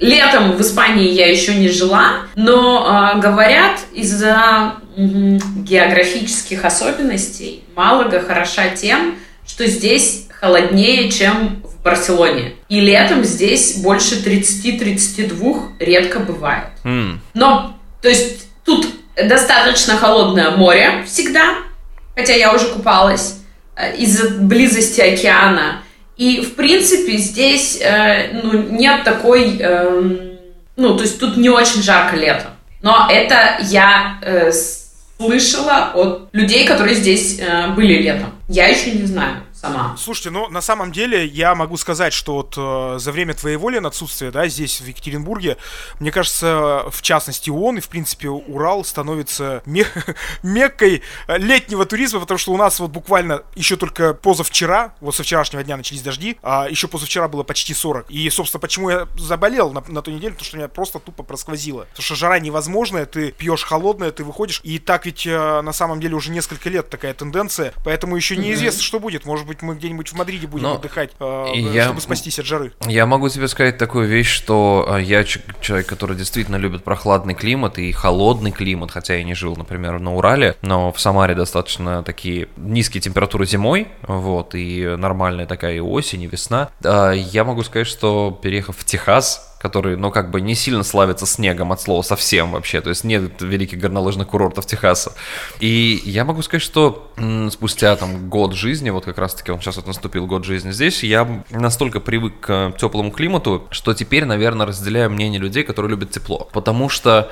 [0.00, 8.20] летом в Испании я еще не жила, но э, говорят, из-за м, географических особенностей Малага
[8.20, 12.54] хороша тем, что здесь холоднее, чем в Барселоне.
[12.68, 16.66] И летом здесь больше 30-32 редко бывает.
[16.84, 21.54] М, Но, то есть, тут достаточно холодное море всегда,
[22.16, 23.38] хотя я уже купалась
[23.76, 25.82] э, из-за близости океана.
[26.16, 29.56] И, в принципе, здесь э, ну, нет такой...
[29.58, 30.20] эм,
[30.76, 32.50] ну, то есть, тут не очень жарко летом.
[32.82, 34.50] Но это я э,
[35.18, 38.32] слышала от людей, которые здесь э, были летом.
[38.48, 39.96] Я еще не знаю сама.
[39.96, 43.86] Слушайте, ну на самом деле я могу сказать, что вот э, за время твоего Лен
[43.86, 45.56] отсутствия, да, здесь в Екатеринбурге,
[46.00, 49.86] мне кажется, в частности он и в принципе Урал становится ме-
[50.42, 55.62] меккой летнего туризма, потому что у нас вот буквально еще только позавчера, вот со вчерашнего
[55.62, 58.10] дня начались дожди, а еще позавчера было почти 40.
[58.10, 61.82] И, собственно, почему я заболел на, на ту неделю, потому что меня просто тупо просквозило.
[61.90, 66.00] Потому что жара невозможная, ты пьешь холодное, ты выходишь, и так ведь э, на самом
[66.00, 69.24] деле уже несколько лет такая тенденция, поэтому еще неизвестно, что будет.
[69.24, 72.72] Может быть, мы где-нибудь в Мадриде будем Но отдыхать, э, я- чтобы спастись от жары.
[72.86, 77.78] Я могу тебе сказать такую вещь, что а, я человек, который действительно любит прохладный климат
[77.78, 82.48] и холодный климат, хотя я не жил, например, на Урале, но в Самаре достаточно такие
[82.56, 86.70] низкие температуры зимой, вот, и нормальная такая и осень, и весна.
[86.84, 91.26] А, Я могу сказать, что переехав в Техас, который, ну, как бы не сильно славится
[91.26, 95.12] снегом от слова совсем вообще, то есть нет великих горнолыжных курортов Техаса.
[95.60, 99.76] И я могу сказать, что м, спустя там год жизни, вот как раз-таки он сейчас
[99.76, 105.10] вот наступил год жизни здесь, я настолько привык к теплому климату, что теперь, наверное, разделяю
[105.10, 106.48] мнение людей, которые любят тепло.
[106.52, 107.30] Потому что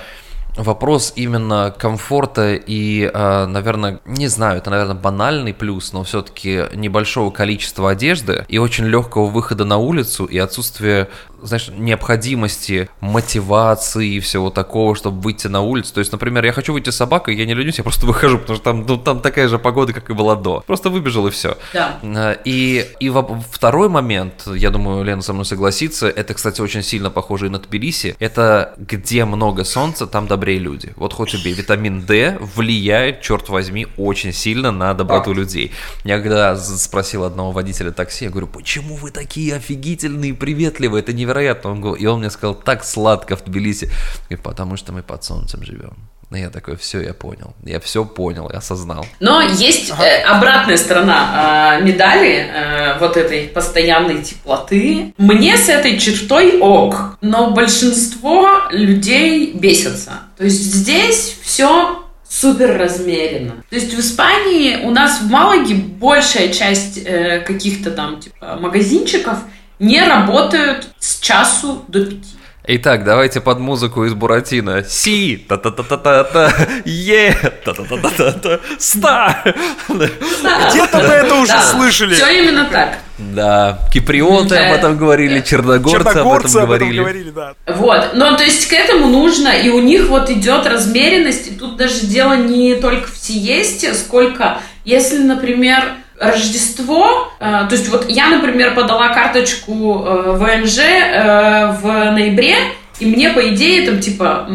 [0.57, 7.33] Вопрос именно комфорта и, э, наверное, не знаю, это, наверное, банальный плюс, но все-таки небольшого
[7.33, 11.09] количества одежды и очень легкого выхода на улицу и отсутствие,
[11.45, 15.95] знаешь, необходимости, мотивации и всего такого, чтобы выйти на улицу.
[15.95, 18.57] То есть, например, я хочу выйти с собакой, я не ленюсь, я просто выхожу, потому
[18.57, 20.63] что там, ну, там такая же погода, как и была до.
[20.67, 21.57] Просто выбежал и все.
[21.73, 21.99] Да.
[22.03, 26.83] Э, И, и во- второй момент, я думаю, Лена со мной согласится, это, кстати, очень
[26.83, 30.93] сильно похоже и на Тбилиси, это где много солнца, там добрее люди.
[30.97, 35.73] Вот хоть убей, витамин D влияет, черт возьми, очень сильно на доброту людей.
[36.05, 41.34] Я когда спросил одного водителя такси, я говорю, почему вы такие офигительные, приветливые, это невероятно.
[41.65, 43.91] Он говорит- и он мне сказал, так сладко в Тбилиси.
[44.31, 45.95] И потому что мы под солнцем живем.
[46.35, 47.55] И я такой, все, я понял.
[47.65, 49.07] Я все понял, я осознал.
[49.21, 55.15] Но есть э, обратная сторона э, медали э, вот этой постоянной теплоты.
[55.19, 60.11] Мне с этой чертой ок, но большинство людей бесятся.
[60.37, 63.63] То есть здесь все супер размеренно.
[63.71, 69.39] То есть в Испании у нас в Малаге большая часть э, каких-то там типа магазинчиков
[69.79, 72.29] не работают с часу до пяти.
[72.67, 74.83] Итак, давайте под музыку из Буратино.
[74.85, 76.51] Си, та-та-та-та-та-та,
[76.87, 77.35] е,
[77.65, 79.45] та-та-та-та-та, ста.
[79.89, 82.15] Где-то мы это уже слышали.
[82.15, 82.99] Все именно так.
[83.19, 87.31] Да, киприоты об этом говорили, черногорцы, Черногорцы об этом говорили.
[87.31, 87.53] да.
[87.67, 91.77] Вот, ну то есть к этому нужно, и у них вот идет размеренность, и тут
[91.77, 95.85] даже дело не только в сиесте, сколько, если, например,
[96.19, 102.57] Рождество, э, то есть вот я, например, подала карточку э, ВНЖ э, в ноябре,
[103.01, 104.47] и мне, по идее, там, типа,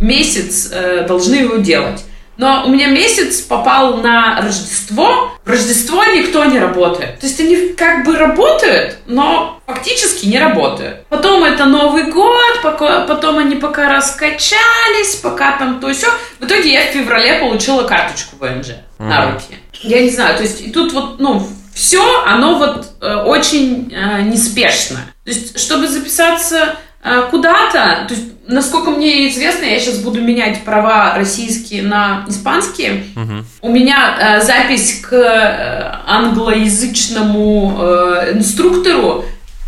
[0.00, 2.04] месяц э, должны его делать.
[2.36, 5.30] Но у меня месяц попал на Рождество.
[5.44, 7.18] В Рождество никто не работает.
[7.20, 11.04] То есть они как бы работают, но фактически не работают.
[11.10, 16.06] Потом это Новый год, пока, потом они пока раскачались, пока там то все.
[16.38, 19.32] В итоге я в феврале получила карточку ВНЖ на Мгм.
[19.34, 19.56] руки.
[19.82, 24.22] Я не знаю, то есть и тут вот, ну, все, оно вот э, очень э,
[24.22, 25.00] неспешно.
[25.24, 30.64] То есть, чтобы записаться э, куда-то, то есть, насколько мне известно, я сейчас буду менять
[30.64, 33.04] права российские на испанские.
[33.14, 33.46] Мгм.
[33.62, 39.24] У меня э, запись к э, англоязычному э, инструктору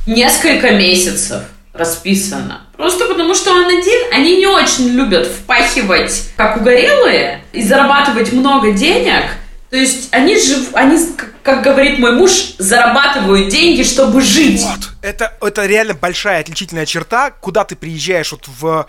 [0.06, 1.42] несколько месяцев
[1.72, 2.62] расписано.
[2.76, 8.72] Просто потому, что он один, они не очень любят впахивать, как угорелые, и зарабатывать много
[8.72, 9.24] денег.
[9.72, 10.98] То есть они жив, они,
[11.42, 14.60] как- говорит мой муж, зарабатывают деньги, чтобы жить.
[14.60, 14.90] Вот.
[15.00, 18.86] Это, это реально большая отличительная черта, куда ты приезжаешь вот в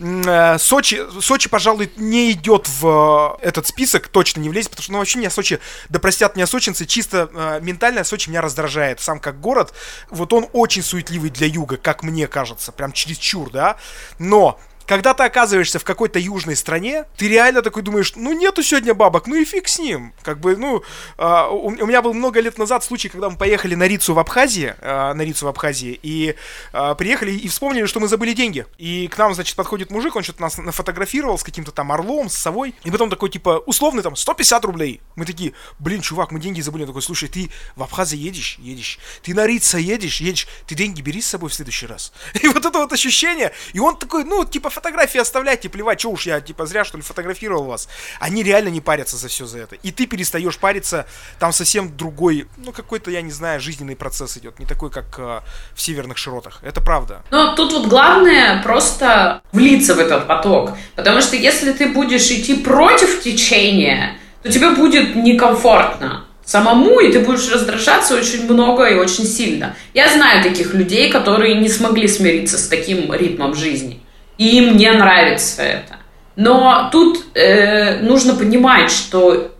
[0.00, 1.00] э, Сочи.
[1.20, 5.18] Сочи, пожалуй, не идет в э, этот список, точно не влезет, потому что, ну, вообще
[5.20, 9.00] меня Сочи, да простят меня сочинцы, чисто э, ментально Сочи меня раздражает.
[9.00, 9.72] Сам как город,
[10.10, 13.76] вот он очень суетливый для юга, как мне кажется, прям чересчур, да.
[14.18, 18.94] Но когда ты оказываешься в какой-то южной стране, ты реально такой думаешь, ну нету сегодня
[18.94, 20.12] бабок, ну и фиг с ним.
[20.22, 20.82] Как бы, ну,
[21.16, 24.74] а, у, меня был много лет назад случай, когда мы поехали на Рицу в Абхазии,
[24.80, 26.36] а, на Рицу в Абхазии, и
[26.72, 28.66] а, приехали и вспомнили, что мы забыли деньги.
[28.78, 32.34] И к нам, значит, подходит мужик, он что-то нас нафотографировал с каким-то там орлом, с
[32.34, 35.00] совой, и потом такой, типа, условный там, 150 рублей.
[35.16, 36.82] Мы такие, блин, чувак, мы деньги забыли.
[36.82, 38.56] Он такой, слушай, ты в Абхазии едешь?
[38.58, 38.98] Едешь.
[39.22, 40.20] Ты на Рица едешь?
[40.20, 40.46] Едешь.
[40.66, 42.12] Ты деньги бери с собой в следующий раз.
[42.42, 46.26] И вот это вот ощущение, и он такой, ну, типа, фотографии оставляйте, плевать, что уж
[46.26, 47.88] я, типа, зря, что ли, фотографировал вас.
[48.20, 49.76] Они реально не парятся за все за это.
[49.76, 51.06] И ты перестаешь париться,
[51.38, 55.40] там совсем другой, ну, какой-то, я не знаю, жизненный процесс идет, не такой, как э,
[55.74, 56.60] в северных широтах.
[56.62, 57.22] Это правда.
[57.30, 60.76] Но тут вот главное просто влиться в этот поток.
[60.96, 67.20] Потому что если ты будешь идти против течения, то тебе будет некомфортно самому, и ты
[67.20, 69.76] будешь раздражаться очень много и очень сильно.
[69.94, 74.00] Я знаю таких людей, которые не смогли смириться с таким ритмом жизни.
[74.38, 75.96] И им не нравится это.
[76.36, 79.50] Но тут э, нужно понимать, что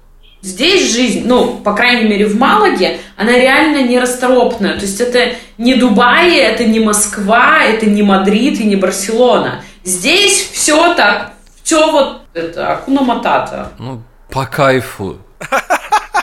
[0.45, 4.75] Здесь жизнь, ну, по крайней мере, в Малаге, она реально нерасторопная.
[4.75, 9.63] То есть это не Дубай, это не Москва, это не Мадрид и не Барселона.
[9.85, 13.73] Здесь все так, все вот это, акуна матата.
[13.79, 15.17] Ну, по кайфу.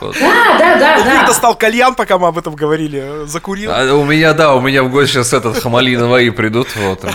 [0.02, 0.16] Вот.
[0.20, 1.28] Да, да, да, Я да.
[1.28, 3.72] достал кальян, пока мы об этом говорили, э, закурил.
[3.72, 7.06] А у меня, да, у меня в гости сейчас этот Хамали Наваи придут, мы, вот,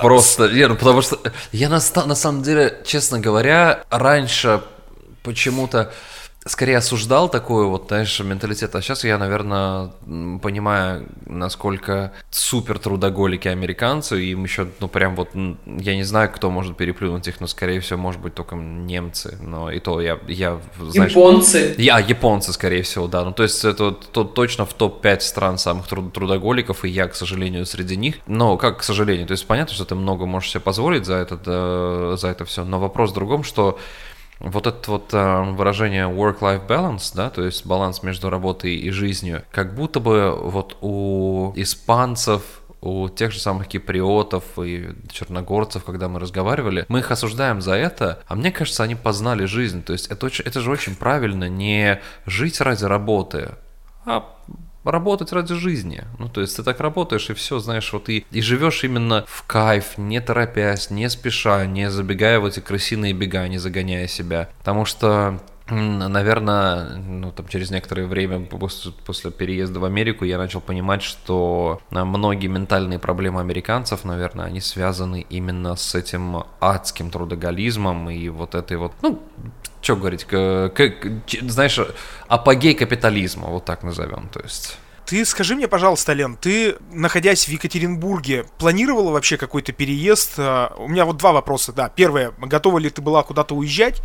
[0.00, 1.18] просто, не, ну, потому что
[1.52, 4.62] я на, на самом деле, честно говоря, раньше
[5.22, 5.92] почему-то
[6.46, 9.90] скорее осуждал такой вот, знаешь, менталитет, а сейчас я, наверное,
[10.40, 16.76] понимаю, насколько супер трудоголики американцы, им еще, ну, прям вот, я не знаю, кто может
[16.76, 21.12] переплюнуть их, но, скорее всего, может быть, только немцы, но и то я, я знаешь,
[21.12, 21.74] Японцы.
[21.78, 23.24] я, японцы, скорее всего, да.
[23.24, 27.14] Ну, то есть это то- точно в топ-5 стран самых труд- трудоголиков, и я, к
[27.14, 28.16] сожалению, среди них.
[28.26, 31.38] Но как, к сожалению, то есть понятно, что ты много можешь себе позволить за это,
[31.46, 32.64] э, за это все.
[32.64, 33.78] Но вопрос в другом, что
[34.42, 39.44] вот это вот э, выражение work-life balance, да, то есть баланс между работой и жизнью,
[39.52, 42.42] как будто бы вот у испанцев,
[42.80, 48.22] у тех же самых киприотов и черногорцев, когда мы разговаривали, мы их осуждаем за это,
[48.26, 49.84] а мне кажется, они познали жизнь.
[49.84, 53.52] То есть это, очень, это же очень правильно не жить ради работы,
[54.04, 54.36] а
[54.84, 56.04] работать ради жизни.
[56.18, 59.44] Ну, то есть ты так работаешь, и все, знаешь, вот и, и живешь именно в
[59.46, 64.48] кайф, не торопясь, не спеша, не забегая в эти крысиные бега, не загоняя себя.
[64.58, 65.40] Потому что
[65.70, 71.80] Наверное, ну, там, через некоторое время после, после переезда в Америку я начал понимать, что
[71.90, 78.76] многие ментальные проблемы американцев, наверное, они связаны именно с этим адским трудоголизмом и вот этой
[78.76, 79.22] вот, ну,
[79.80, 80.92] что говорить, к- к-
[81.26, 81.78] ч- знаешь,
[82.28, 84.78] апогей капитализма, вот так назовем, то есть.
[85.12, 90.36] Ты скажи мне, пожалуйста, Лен, ты, находясь в Екатеринбурге, планировала вообще какой-то переезд?
[90.38, 91.90] А, у меня вот два вопроса, да.
[91.90, 94.00] Первое, готова ли ты была куда-то уезжать?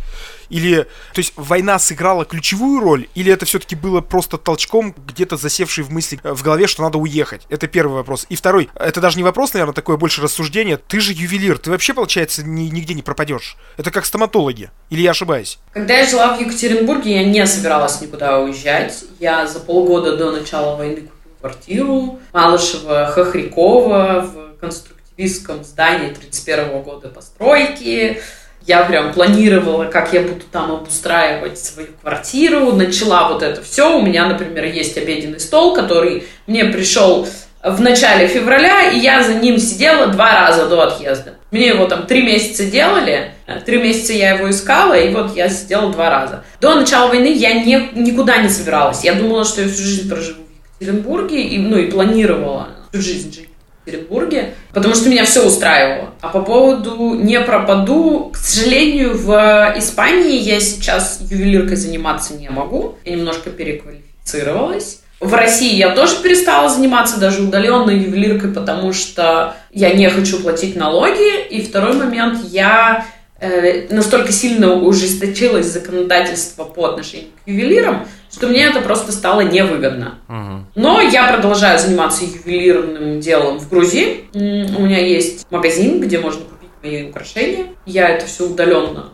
[0.50, 0.82] Или,
[1.14, 3.08] то есть, война сыграла ключевую роль?
[3.14, 6.98] Или это все-таки было просто толчком, где-то засевший в мысли, э, в голове, что надо
[6.98, 7.46] уехать?
[7.48, 8.26] Это первый вопрос.
[8.28, 10.76] И второй, это даже не вопрос, наверное, такое больше рассуждение.
[10.76, 13.56] Ты же ювелир, ты вообще, получается, ни, нигде не пропадешь.
[13.78, 14.70] Это как стоматологи.
[14.90, 15.58] Или я ошибаюсь?
[15.72, 19.04] Когда я жила в Екатеринбурге, я не собиралась никуда уезжать.
[19.18, 27.08] Я за полгода до начала войны купила квартиру Малышева, Хохрякова в конструктивистском здании 31 года
[27.08, 28.20] постройки.
[28.66, 32.72] Я прям планировала, как я буду там обустраивать свою квартиру.
[32.72, 33.98] Начала вот это все.
[33.98, 37.26] У меня, например, есть обеденный стол, который мне пришел
[37.62, 41.37] в начале февраля, и я за ним сидела два раза до отъезда.
[41.50, 43.32] Мне его там три месяца делали,
[43.64, 46.44] три месяца я его искала, и вот я сидела два раза.
[46.60, 49.02] До начала войны я не, никуда не собиралась.
[49.02, 53.32] Я думала, что я всю жизнь проживу в Екатеринбурге, и, ну и планировала всю жизнь
[53.32, 53.48] жить
[53.84, 56.10] в Екатеринбурге, потому что меня все устраивало.
[56.20, 62.96] А по поводу не пропаду, к сожалению, в Испании я сейчас ювелиркой заниматься не могу.
[63.06, 65.00] Я немножко переквалифицировалась.
[65.20, 70.76] В России я тоже перестала заниматься даже удаленной ювелиркой, потому что я не хочу платить
[70.76, 71.46] налоги.
[71.48, 73.04] И второй момент, я
[73.40, 80.20] э, настолько сильно ужесточилось законодательство по отношению к ювелирам, что мне это просто стало невыгодно.
[80.28, 80.66] Угу.
[80.76, 84.24] Но я продолжаю заниматься ювелирным делом в Грузии.
[84.32, 87.66] У меня есть магазин, где можно купить мои украшения.
[87.86, 89.10] Я это все удаленно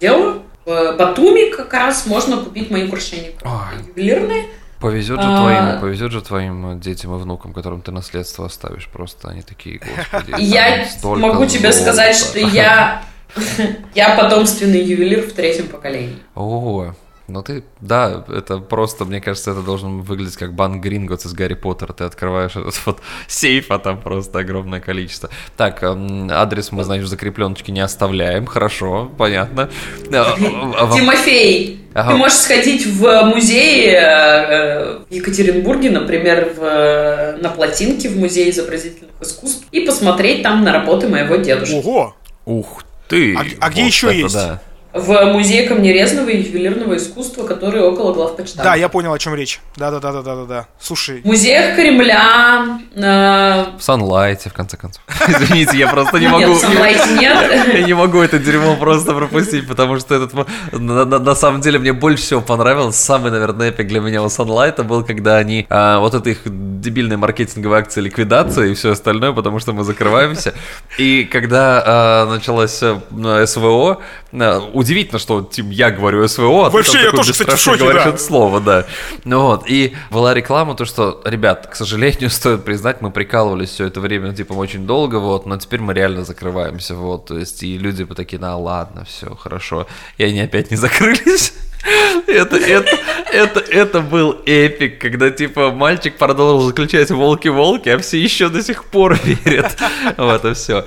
[0.00, 0.42] делаю.
[0.64, 3.84] В Батуми как раз можно купить мои украшения Ой.
[3.94, 4.46] ювелирные.
[4.82, 5.38] Повезет же А.
[5.38, 8.88] твоим, повезет же твоим детям и внукам, которым ты наследство оставишь.
[8.88, 10.34] Просто они такие, господи.
[10.42, 13.02] Я могу тебе сказать, что я
[13.94, 16.18] я потомственный ювелир в третьем поколении.
[16.34, 16.94] О,
[17.28, 21.54] ну ты, да, это просто, мне кажется, это должен выглядеть как банк Гринготс из Гарри
[21.54, 21.92] Поттера.
[21.92, 25.30] Ты открываешь этот вот сейф, а там просто огромное количество.
[25.56, 28.46] Так, эм, адрес мы, значит, в закрепленочке не оставляем.
[28.46, 29.70] Хорошо, понятно.
[30.10, 32.12] Э, вам- Тимофей, Ага.
[32.12, 38.16] ты можешь сходить в музей э, э, в Екатеринбурге, например, в, э, на плотинке в
[38.18, 41.74] Музее изобразительных искусств и посмотреть там на работы моего дедушки.
[41.74, 42.14] Ого!
[42.44, 43.34] Ух ты!
[43.36, 44.34] А а где еще есть?
[44.34, 44.60] да.
[44.92, 48.62] В музее камнерезного и ювелирного искусства, который около главпочтамта.
[48.62, 49.60] Да, я понял, о чем речь.
[49.76, 50.66] Да-да-да-да-да-да.
[50.78, 55.02] Слушай, В музеях Кремля, э, В Санлайте, в конце концов.
[55.28, 56.54] Извините, я просто не нет, могу...
[56.54, 57.66] в Sunlight нет.
[57.74, 60.32] Я не могу это дерьмо просто пропустить, потому что этот...
[60.72, 65.04] На, самом деле мне больше всего понравилось, самый, наверное, эпик для меня у Sunlight был,
[65.04, 65.66] когда они...
[65.70, 70.52] а, вот это их дебильная маркетинговая акция ликвидация и все остальное, потому что мы закрываемся.
[70.98, 76.76] И когда а, началось э, СВО, а, удивительно, что типа, я говорю СВО, а ты
[76.76, 78.10] Вообще, там я такой тоже, кстати, в шоке, говоришь да.
[78.10, 78.86] это слово, да.
[79.24, 83.86] Ну вот, и была реклама, то, что, ребят, к сожалению, стоит признать, мы прикалывались все
[83.86, 87.78] это время, типа, очень долго, вот, но теперь мы реально закрываемся, вот, то есть, и
[87.78, 89.86] люди бы такие, на, ладно, все, хорошо,
[90.18, 91.54] и они опять не закрылись.
[92.28, 92.96] Это, это,
[93.32, 98.84] это, это был эпик, когда, типа, мальчик продолжил заключать волки-волки, а все еще до сих
[98.84, 99.76] пор верят
[100.16, 100.84] в это все.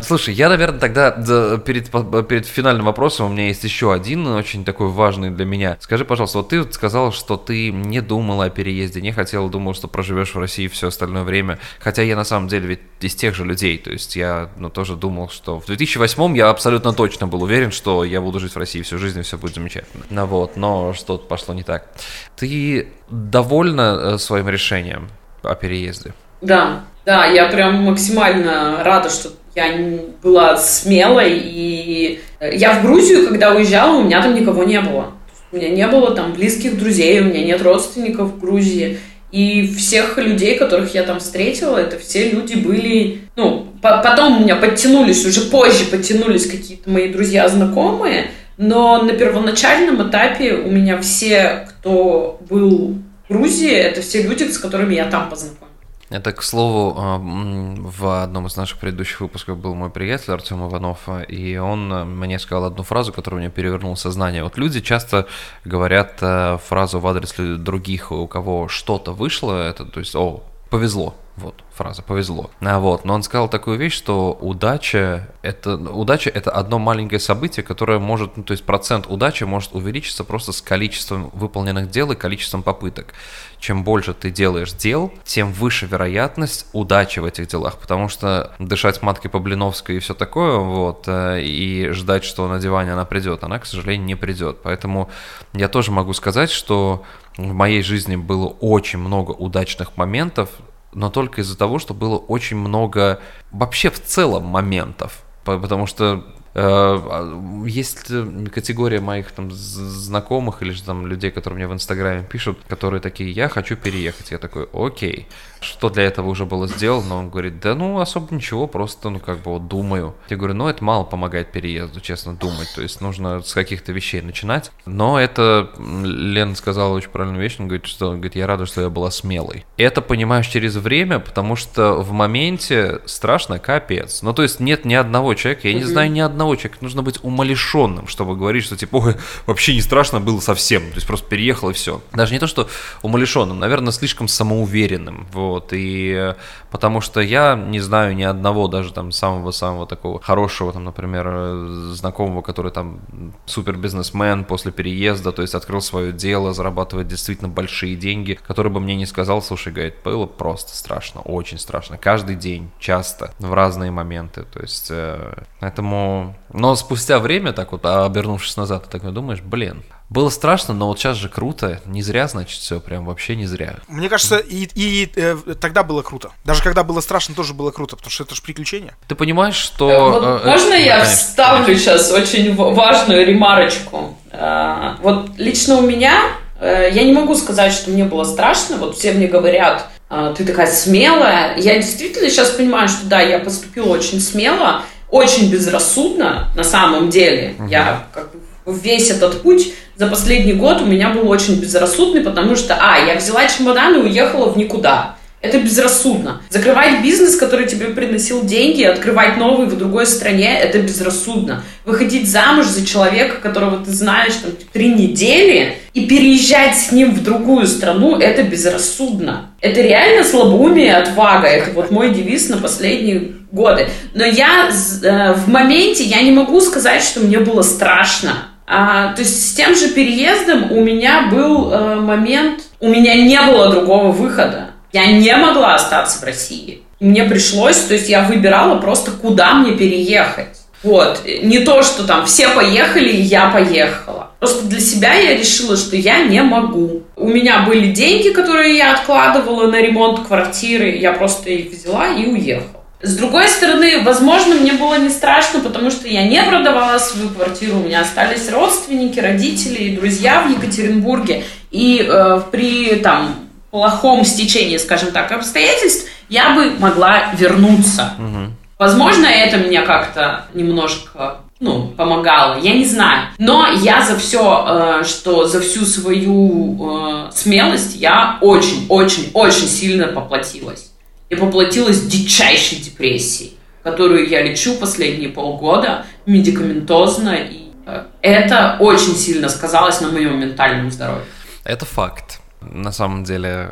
[0.00, 1.90] Слушай, я, наверное, тогда да, перед,
[2.28, 5.76] перед финальным вопросом у меня есть еще один очень такой важный для меня.
[5.80, 9.74] Скажи, пожалуйста, вот ты вот сказал, что ты не думала о переезде, не хотела, думал,
[9.74, 11.58] что проживешь в России все остальное время.
[11.78, 13.78] Хотя я на самом деле ведь из тех же людей.
[13.78, 18.04] То есть я ну, тоже думал, что в 2008 я абсолютно точно был уверен, что
[18.04, 20.04] я буду жить в России всю жизнь и все будет замечательно.
[20.10, 21.88] Ну вот, но что-то пошло не так.
[22.36, 25.08] Ты довольна э, своим решением
[25.42, 26.12] о переезде?
[26.40, 31.40] Да, да, я прям максимально рада, что я была смелой.
[31.42, 35.12] И э, я в Грузию, когда уезжала, у меня там никого не было.
[35.50, 38.98] У меня не было там близких друзей, у меня нет родственников в Грузии.
[39.32, 43.22] И всех людей, которых я там встретила, это все люди были...
[43.34, 49.12] Ну, по- потом у меня подтянулись, уже позже подтянулись какие-то мои друзья, знакомые, но на
[49.12, 52.96] первоначальном этапе у меня все, кто был
[53.28, 55.65] в Грузии, это все люди, с которыми я там познакомилась.
[56.08, 61.00] Это, к слову, а, в одном из наших предыдущих выпусков был мой приятель Артем Иванов,
[61.08, 64.44] а, и он а, мне сказал одну фразу, которая мне перевернула сознание.
[64.44, 65.26] Вот люди часто
[65.64, 66.20] говорят
[66.62, 71.16] фразу в адрес других, у кого что-то вышло, это, то есть, о, повезло.
[71.36, 72.50] Вот, фраза «повезло».
[72.60, 77.62] А вот, но он сказал такую вещь, что удача это, удача– это одно маленькое событие,
[77.62, 82.16] которое может, ну, то есть процент удачи может увеличиться просто с количеством выполненных дел и
[82.16, 83.12] количеством попыток.
[83.58, 89.02] Чем больше ты делаешь дел, тем выше вероятность удачи в этих делах, потому что дышать
[89.02, 93.44] маткой по Блиновской и все такое, вот, э, и ждать, что на диване она придет,
[93.44, 94.58] она, к сожалению, не придет.
[94.62, 95.10] Поэтому
[95.52, 97.02] я тоже могу сказать, что
[97.36, 100.48] в моей жизни было очень много удачных моментов,
[100.96, 103.20] но только из-за того, что было очень много
[103.52, 105.24] вообще в целом моментов.
[105.44, 106.24] Потому что
[106.54, 108.06] э, а, есть
[108.50, 113.30] категория моих там знакомых или же там людей, которые мне в Инстаграме пишут, которые такие,
[113.30, 114.30] я хочу переехать.
[114.30, 115.28] Я такой, окей
[115.60, 117.16] что для этого уже было сделано.
[117.16, 120.14] Он говорит, да ну особо ничего, просто ну как бы вот думаю.
[120.28, 122.68] Я говорю, ну это мало помогает переезду, честно, думать.
[122.74, 124.70] То есть нужно с каких-то вещей начинать.
[124.84, 128.90] Но это, Лена сказала очень правильную вещь, он говорит, что говорит, я рада, что я
[128.90, 129.64] была смелой.
[129.76, 134.22] Это понимаешь через время, потому что в моменте страшно капец.
[134.22, 137.18] Ну то есть нет ни одного человека, я не знаю ни одного человека, нужно быть
[137.22, 140.82] умалишенным, чтобы говорить, что типа, ой, вообще не страшно было совсем.
[140.90, 142.00] То есть просто переехал и все.
[142.12, 142.68] Даже не то, что
[143.02, 145.26] умалишенным, наверное, слишком самоуверенным.
[145.32, 146.34] Вот вот, и э,
[146.70, 151.66] потому что я не знаю ни одного даже там самого-самого такого хорошего, там, например, э,
[151.92, 153.00] знакомого, который там
[153.46, 158.80] супер бизнесмен после переезда, то есть открыл свое дело, зарабатывает действительно большие деньги, который бы
[158.80, 163.90] мне не сказал, слушай, говорит, было просто страшно, очень страшно, каждый день, часто, в разные
[163.90, 169.40] моменты, то есть, э, поэтому, но спустя время, так вот, обернувшись назад, ты так думаешь,
[169.40, 171.80] блин, было страшно, но вот сейчас же круто.
[171.84, 173.76] Не зря, значит, все, прям вообще не зря.
[173.88, 176.30] Мне кажется, и, и э, тогда было круто.
[176.44, 178.94] Даже когда было страшно, тоже было круто, потому что это же приключение.
[179.08, 179.90] Ты понимаешь, что...
[179.90, 181.98] Э, вот э, можно э, я конечно, вставлю конечно.
[181.98, 184.16] сейчас очень важную ремарочку?
[184.30, 186.22] Э, вот лично у меня,
[186.60, 188.76] э, я не могу сказать, что мне было страшно.
[188.76, 191.56] Вот все мне говорят, э, ты такая смелая.
[191.58, 197.56] Я действительно сейчас понимаю, что да, я поступила очень смело, очень безрассудно на самом деле.
[197.58, 197.68] Угу.
[197.68, 198.30] Я как
[198.66, 203.16] весь этот путь за последний год у меня был очень безрассудный, потому что, а, я
[203.16, 205.16] взяла чемодан и уехала в никуда.
[205.42, 206.40] Это безрассудно.
[206.50, 211.62] Закрывать бизнес, который тебе приносил деньги, открывать новый в другой стране, это безрассудно.
[211.84, 217.22] Выходить замуж за человека, которого ты знаешь там три недели, и переезжать с ним в
[217.22, 219.50] другую страну, это безрассудно.
[219.60, 221.46] Это реально слабоумие отвага.
[221.46, 223.88] Это вот мой девиз на последние годы.
[224.14, 229.22] Но я э, в моменте, я не могу сказать, что мне было страшно а, то
[229.22, 234.10] есть с тем же переездом у меня был э, момент, у меня не было другого
[234.10, 234.70] выхода.
[234.92, 236.82] Я не могла остаться в России.
[236.98, 240.56] Мне пришлось, то есть я выбирала просто, куда мне переехать.
[240.82, 241.22] Вот.
[241.42, 244.30] Не то, что там все поехали, и я поехала.
[244.38, 247.02] Просто для себя я решила, что я не могу.
[247.16, 250.96] У меня были деньги, которые я откладывала на ремонт квартиры.
[250.96, 252.75] Я просто их взяла и уехала.
[253.02, 257.76] С другой стороны, возможно, мне было не страшно, потому что я не продавала свою квартиру,
[257.76, 263.34] у меня остались родственники, родители и друзья в Екатеринбурге, и э, при там
[263.70, 268.14] плохом стечении, скажем так, обстоятельств я бы могла вернуться.
[268.18, 268.52] Угу.
[268.78, 273.28] Возможно, это меня как-то немножко ну, помогало, я не знаю.
[273.38, 280.92] Но я за все, э, что за всю свою э, смелость я очень-очень-очень сильно поплатилась
[281.28, 289.48] и поплатилась дичайшей депрессией, которую я лечу последние полгода медикаментозно, и э, это очень сильно
[289.48, 291.24] сказалось на моем ментальном здоровье.
[291.64, 292.40] Это факт.
[292.60, 293.70] На самом деле,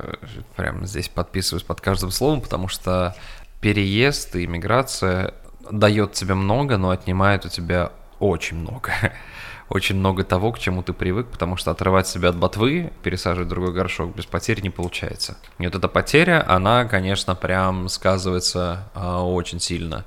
[0.57, 3.17] прямо здесь подписываюсь под каждым словом, потому что
[3.61, 5.35] переезд и иммиграция
[5.71, 8.93] дает тебе много, но отнимает у тебя очень много
[9.69, 13.73] очень много того, к чему ты привык, потому что отрывать себя от ботвы, пересаживать другой
[13.73, 15.37] горшок без потерь не получается.
[15.59, 20.05] И вот эта потеря, она, конечно, прям сказывается э, очень сильно.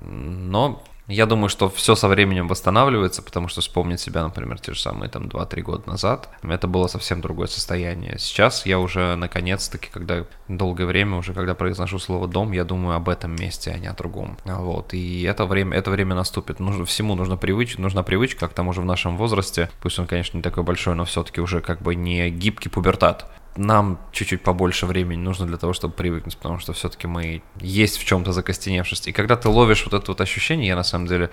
[0.00, 4.80] Но я думаю, что все со временем восстанавливается, потому что вспомнить себя, например, те же
[4.80, 8.18] самые там 2-3 года назад, это было совсем другое состояние.
[8.18, 13.08] Сейчас я уже наконец-таки, когда долгое время уже, когда произношу слово «дом», я думаю об
[13.08, 14.36] этом месте, а не о другом.
[14.44, 16.58] Вот, и это время, это время наступит.
[16.58, 20.36] Нужно, всему нужно привычка, нужна привычка, к тому же в нашем возрасте, пусть он, конечно,
[20.36, 25.20] не такой большой, но все-таки уже как бы не гибкий пубертат нам чуть-чуть побольше времени
[25.20, 29.08] нужно для того, чтобы привыкнуть, потому что все-таки мы есть в чем-то закостеневшесть.
[29.08, 31.30] И когда ты ловишь вот это вот ощущение, я на самом деле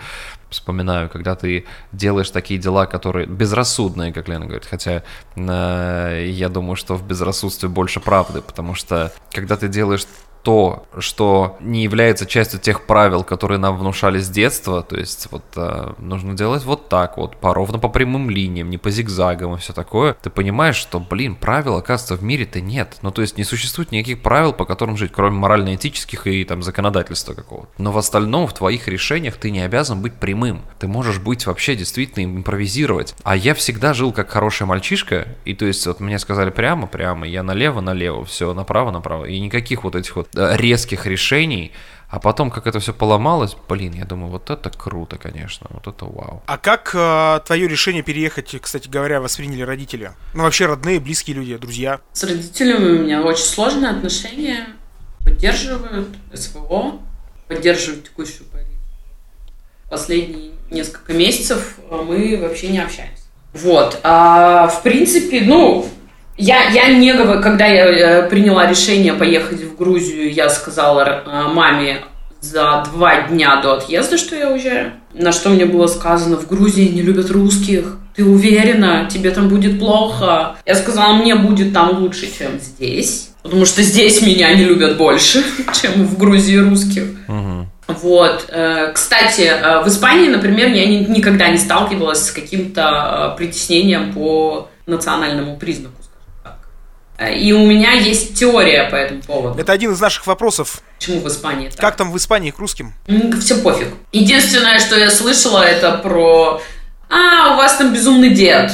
[0.49, 5.03] вспоминаю, когда ты делаешь такие дела, которые безрассудные, как Лена говорит, хотя
[5.35, 10.05] э, я думаю, что в безрассудстве больше правды, потому что когда ты делаешь
[10.43, 15.43] то, что не является частью тех правил, которые нам внушали с детства, то есть вот
[15.55, 19.57] э, нужно делать вот так вот, по ровно по прямым линиям, не по зигзагам и
[19.57, 22.97] все такое, ты понимаешь, что, блин, правил, оказывается, в мире-то нет.
[23.01, 27.33] Ну, то есть не существует никаких правил, по которым жить, кроме морально-этических и там законодательства
[27.33, 27.71] какого-то.
[27.77, 30.61] Но в остальном, в твоих решениях ты не обязан быть прямым.
[30.77, 33.15] Ты можешь быть вообще действительно импровизировать.
[33.23, 37.25] А я всегда жил как хороший мальчишка, и то есть вот мне сказали прямо, прямо,
[37.25, 41.71] я налево, налево, все, направо, направо, и никаких вот этих вот резких решений,
[42.13, 46.05] а потом, как это все поломалось, блин, я думаю, вот это круто, конечно, вот это
[46.05, 46.43] вау.
[46.45, 50.11] А как э, твое решение переехать, кстати говоря, восприняли родители?
[50.35, 52.01] Ну, вообще родные, близкие люди, друзья?
[52.11, 54.67] С родителями у меня очень сложные отношения.
[55.23, 56.99] Поддерживают СВО,
[57.47, 58.73] поддерживают текущую политику.
[59.89, 63.23] Последние несколько месяцев мы вообще не общаемся.
[63.53, 63.99] Вот.
[64.03, 65.89] А, в принципе, ну,
[66.37, 71.53] я, я не говорю, когда я э, приняла решение поехать в Грузию, я сказала э,
[71.53, 71.99] маме
[72.41, 74.93] за два дня до отъезда, что я уезжаю.
[75.13, 77.97] На что мне было сказано, в Грузии не любят русских.
[78.15, 80.55] Ты уверена, тебе там будет плохо?
[80.65, 83.29] Я сказала, мне будет там лучше, чем здесь.
[83.43, 85.43] Потому что здесь меня не любят больше,
[85.81, 87.03] чем в Грузии русских.
[87.27, 87.67] Угу.
[88.01, 88.45] Вот.
[88.49, 89.51] Э, кстати,
[89.83, 96.02] в Испании, например, я никогда не сталкивалась с каким-то притеснением по национальному признаку.
[97.29, 99.59] И у меня есть теория по этому поводу.
[99.59, 100.81] Это один из наших вопросов.
[100.97, 101.79] Почему в Испании так?
[101.79, 102.93] Как там в Испании к русским?
[103.39, 103.87] Все пофиг.
[104.11, 106.61] Единственное, что я слышала, это про...
[107.09, 108.71] А, у вас там безумный дед.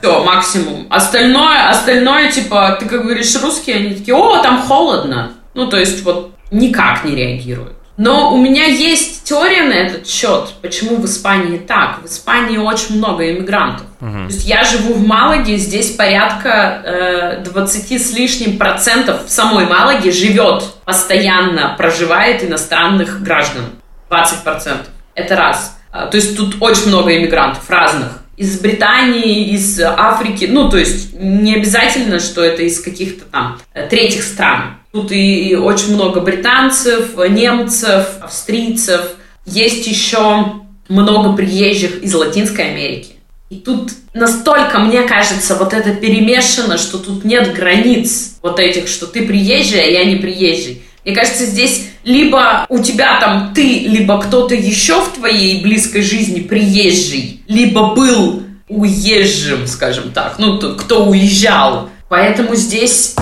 [0.00, 0.86] Все, максимум.
[0.90, 5.32] Остальное, остальное, типа, ты как говоришь русские, они такие, о, там холодно.
[5.54, 7.79] Ну, то есть, вот, никак не реагируют.
[8.00, 12.02] Но у меня есть теория на этот счет, почему в Испании так.
[12.02, 13.86] В Испании очень много иммигрантов.
[14.00, 14.10] Угу.
[14.10, 19.66] То есть я живу в Малаге, здесь порядка э, 20 с лишним процентов в самой
[19.66, 23.64] Малаге живет, постоянно проживает иностранных граждан.
[24.08, 24.86] 20 процентов.
[25.14, 25.78] Это раз.
[25.92, 28.22] А, то есть тут очень много иммигрантов разных.
[28.38, 30.48] Из Британии, из Африки.
[30.50, 34.79] Ну, то есть не обязательно, что это из каких-то там э, третьих стран.
[34.92, 39.12] Тут и очень много британцев, немцев, австрийцев.
[39.46, 43.12] Есть еще много приезжих из Латинской Америки.
[43.50, 49.06] И тут настолько, мне кажется, вот это перемешано, что тут нет границ вот этих, что
[49.06, 50.82] ты приезжий, а я не приезжий.
[51.04, 56.40] Мне кажется, здесь либо у тебя там ты, либо кто-то еще в твоей близкой жизни
[56.40, 61.88] приезжий, либо был уезжим, скажем так, ну, кто уезжал.
[62.08, 63.16] Поэтому здесь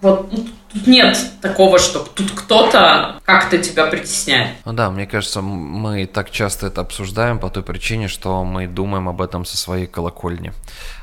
[0.00, 4.56] вот ну, Тут нет такого, что тут кто-то как-то тебя притесняет.
[4.64, 9.08] Ну да, мне кажется, мы так часто это обсуждаем по той причине, что мы думаем
[9.08, 10.52] об этом со своей колокольни.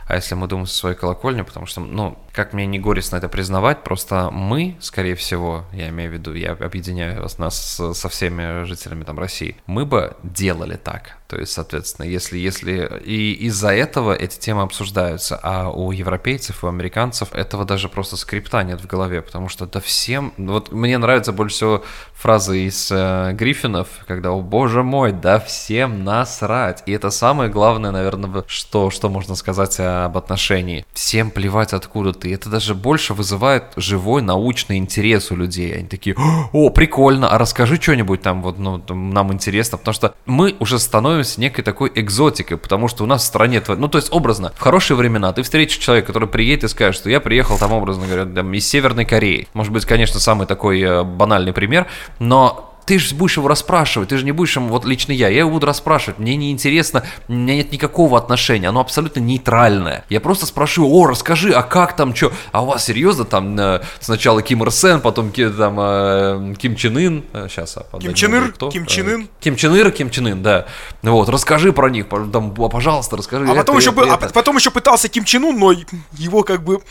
[0.08, 3.30] А если мы думаем со своей колокольни, потому что, ну, как мне не горестно это
[3.30, 9.04] признавать, просто мы, скорее всего, я имею в виду, я объединяю нас со всеми жителями
[9.04, 11.18] там России, мы бы делали так.
[11.32, 16.68] То есть, соответственно, если, если и из-за этого эти темы обсуждаются, а у европейцев, у
[16.68, 21.32] американцев этого даже просто скрипта нет в голове, потому что да всем, вот мне нравится
[21.32, 26.84] больше всего фраза из э, Гриффинов, когда, о боже мой, да всем насрать.
[26.86, 30.86] И это самое главное, наверное, что, что можно сказать об отношении.
[30.92, 32.34] Всем плевать откуда ты.
[32.34, 35.76] Это даже больше вызывает живой научный интерес у людей.
[35.76, 36.16] Они такие,
[36.54, 41.42] о, прикольно, а расскажи что-нибудь там, вот, ну, нам интересно, потому что мы уже становимся
[41.42, 44.96] некой такой экзотикой, потому что у нас в стране, ну, то есть образно, в хорошие
[44.96, 48.54] времена ты встретишь человека, который приедет и скажет, что я приехал там, образно говоря, там,
[48.54, 49.48] из Северной Кореи.
[49.54, 51.88] Может быть, конечно, самый такой э, банальный пример,
[52.20, 55.40] но ты же будешь его расспрашивать, ты же не будешь ему, вот лично я, я
[55.40, 60.04] его буду расспрашивать, мне не интересно, у меня нет никакого отношения, оно абсолютно нейтральное.
[60.10, 63.82] Я просто спрашиваю, о, расскажи, а как там, что, а у вас серьезно там э,
[64.02, 68.36] сначала Ким Ир Сен, потом там э, Ким Чен Ын, э, сейчас, а, Ким Чен
[68.36, 69.30] Ир, Ким Чен Ын.
[69.40, 70.66] Ким Чен Ир, Ким Чен Ын, да.
[71.02, 73.50] Вот, расскажи про них, там, пожалуйста, расскажи.
[73.50, 75.72] А потом, еще, это, а потом еще пытался Ким Чен Ун, но
[76.18, 76.82] его как бы...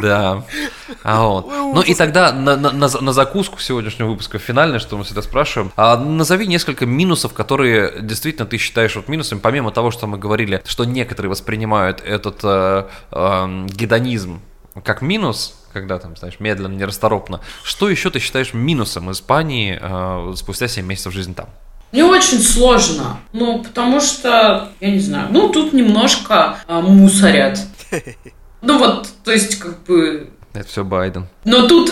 [0.00, 0.42] Да.
[1.02, 1.46] А вот.
[1.48, 4.38] Ну и тогда на, на, на, на закуску сегодняшнего выпуска
[4.70, 9.40] финальное, что мы всегда спрашиваем, а назови несколько минусов, которые действительно ты считаешь вот минусами,
[9.40, 14.40] помимо того, что мы говорили, что некоторые воспринимают этот э, э, гедонизм
[14.84, 17.40] как минус, когда там, знаешь, медленно, нерасторопно.
[17.64, 21.48] Что еще ты считаешь минусом Испании э, спустя 7 месяцев жизни там?
[21.90, 23.18] Мне очень сложно.
[23.32, 27.58] Ну, потому что, я не знаю, ну, тут немножко э, мусорят.
[28.62, 30.28] Ну вот, то есть, как бы...
[30.52, 31.28] Это все Байден.
[31.44, 31.90] Но тут,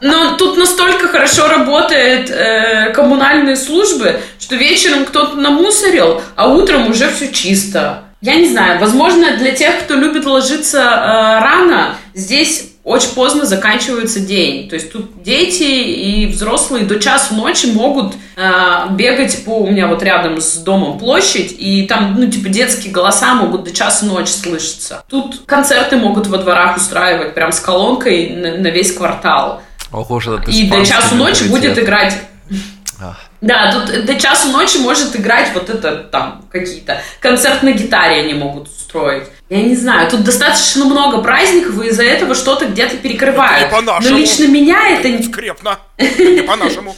[0.00, 7.10] но тут настолько хорошо работает э, коммунальные службы, что вечером кто-то намусорил, а утром уже
[7.10, 8.04] все чисто.
[8.20, 14.20] Я не знаю, возможно, для тех, кто любит ложиться э, рано, здесь очень поздно заканчивается
[14.20, 14.68] день.
[14.68, 18.50] То есть тут дети и взрослые до часу ночи могут э,
[18.90, 19.58] бегать по...
[19.58, 23.70] У меня вот рядом с домом площадь, и там, ну, типа, детские голоса могут до
[23.70, 25.04] часу ночи слышаться.
[25.08, 29.62] Тут концерты могут во дворах устраивать прям с колонкой на, на весь квартал.
[29.92, 32.14] Ого, это и до часу ночи будет играть
[33.40, 38.34] да, тут до часу ночи может играть вот это там какие-то концерт на гитаре они
[38.34, 39.24] могут устроить.
[39.48, 43.68] Я не знаю, тут достаточно много праздников, и из-за этого что-то где-то перекрывают.
[43.68, 45.22] Это Но лично меня это...
[45.22, 45.78] Скрепно.
[45.98, 46.94] Не по-нашему.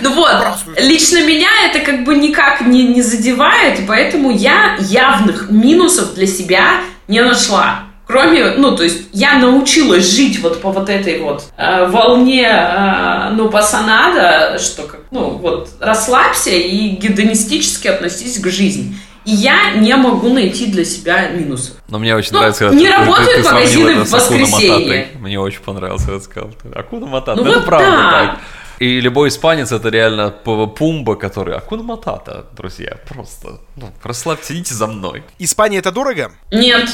[0.00, 0.32] Ну вот,
[0.76, 6.26] лично меня это как бы никак не, не задевает, и поэтому я явных минусов для
[6.26, 7.84] себя не нашла.
[8.06, 13.30] Кроме, ну, то есть я научилась жить вот по вот этой вот э, волне, э,
[13.32, 18.94] ну, пасанада, что как, ну, вот расслабься и гедонистически относись к жизни.
[19.24, 21.76] И я не могу найти для себя минусов.
[21.88, 25.08] Но мне очень ну, нравится, когда не ты, работают ты, ты магазины в воскресенье.
[25.18, 26.50] Мне очень понравилось, когда ты сказал.
[26.74, 27.40] Акуна Матата.
[27.40, 28.10] Ну, ну, вот это правда да.
[28.10, 28.40] так.
[28.80, 32.98] И любой испанец это реально пумба, который Акуна Матата, друзья.
[33.08, 35.22] Просто ну, расслабьте, идите за мной.
[35.38, 36.32] Испания это дорого?
[36.52, 36.90] Нет.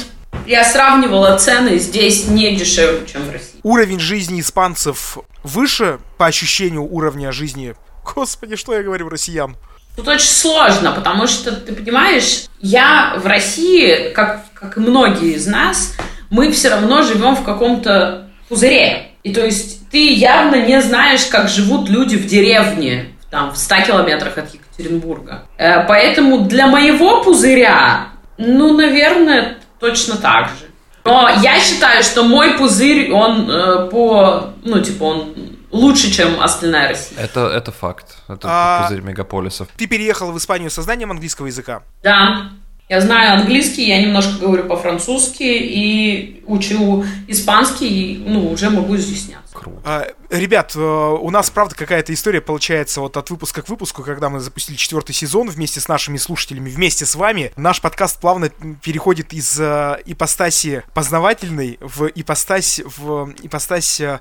[0.47, 3.61] Я сравнивала цены здесь не дешевле, чем в России.
[3.63, 7.75] Уровень жизни испанцев выше по ощущению уровня жизни.
[8.15, 9.57] Господи, что я говорю россиян?
[9.97, 15.47] Тут очень сложно, потому что, ты понимаешь, я в России, как, как и многие из
[15.47, 15.97] нас,
[16.31, 19.13] мы все равно живем в каком-то пузыре.
[19.23, 23.83] И то есть ты явно не знаешь, как живут люди в деревне, там, в 100
[23.87, 25.45] километрах от Екатеринбурга.
[25.59, 28.09] Э, поэтому для моего пузыря,
[28.39, 30.67] ну, наверное, точно так же.
[31.05, 35.35] Но я считаю, что мой пузырь, он э, по, ну, типа, он
[35.71, 37.19] лучше, чем остальная Россия.
[37.19, 38.19] Это, это факт.
[38.29, 39.69] Это а, пузырь мегаполисов.
[39.77, 41.83] Ты переехал в Испанию со знанием английского языка?
[42.03, 42.51] Да.
[42.91, 49.55] Я знаю английский, я немножко говорю по-французски и учу испанский, и, ну, уже могу изъясняться.
[49.55, 49.81] Круто.
[49.85, 54.29] А, ребят, э, у нас, правда, какая-то история получается вот от выпуска к выпуску, когда
[54.29, 57.53] мы запустили четвертый сезон вместе с нашими слушателями, вместе с вами.
[57.55, 58.49] Наш подкаст плавно
[58.83, 64.19] переходит из э, ипостаси познавательной в ипостась, в ипостась э,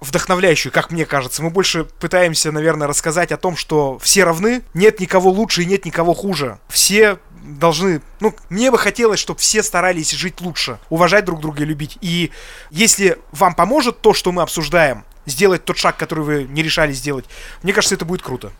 [0.00, 1.42] вдохновляющую, как мне кажется.
[1.42, 5.84] Мы больше пытаемся, наверное, рассказать о том, что все равны, нет никого лучше и нет
[5.86, 6.60] никого хуже.
[6.68, 8.00] Все должны...
[8.20, 11.98] Ну, мне бы хотелось, чтобы все старались жить лучше, уважать друг друга и любить.
[12.00, 12.30] И
[12.70, 17.24] если вам поможет то, что мы обсуждаем, сделать тот шаг, который вы не решали сделать,
[17.62, 18.50] мне кажется, это будет круто.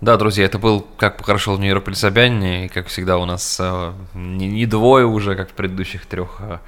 [0.00, 3.92] Да, друзья, это был «Как похорошел Нью-Йорк при Собянине», и, как всегда, у нас э,
[4.14, 6.58] не, не двое уже, как в предыдущих трех э,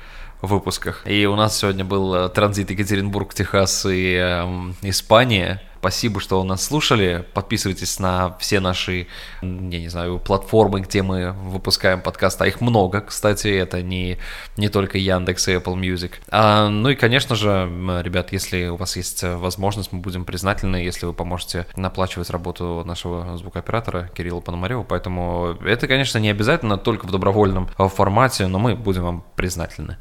[0.42, 1.02] выпусках.
[1.06, 5.62] И у нас сегодня был э, транзит Екатеринбург, Техас и э, Испания.
[5.82, 7.24] Спасибо, что нас слушали.
[7.34, 9.08] Подписывайтесь на все наши,
[9.42, 9.48] я
[9.80, 12.40] не знаю, платформы, где мы выпускаем подкаст.
[12.40, 13.48] А их много, кстати.
[13.48, 14.16] Это не,
[14.56, 16.12] не только Яндекс и Apple Music.
[16.30, 17.68] А, ну и, конечно же,
[18.00, 23.36] ребят, если у вас есть возможность, мы будем признательны, если вы поможете наплачивать работу нашего
[23.36, 24.84] звукооператора Кирилла Пономарева.
[24.84, 29.98] Поэтому это, конечно, не обязательно только в добровольном формате, но мы будем вам признательны.